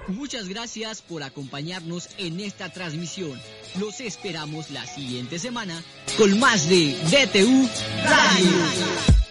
[0.07, 3.39] Muchas gracias por acompañarnos en esta transmisión.
[3.77, 5.83] Los esperamos la siguiente semana
[6.17, 7.69] con más de DTU
[8.05, 9.26] Radio.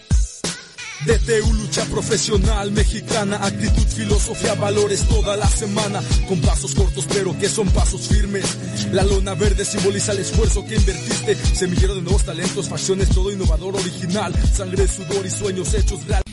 [1.06, 7.48] DTU lucha profesional mexicana, actitud, filosofía, valores toda la semana, con pasos cortos pero que
[7.48, 8.44] son pasos firmes.
[8.92, 13.76] La lona verde simboliza el esfuerzo que invertiste, semillero de nuevos talentos, facciones, todo innovador,
[13.76, 16.25] original, sangre, sudor y sueños hechos real.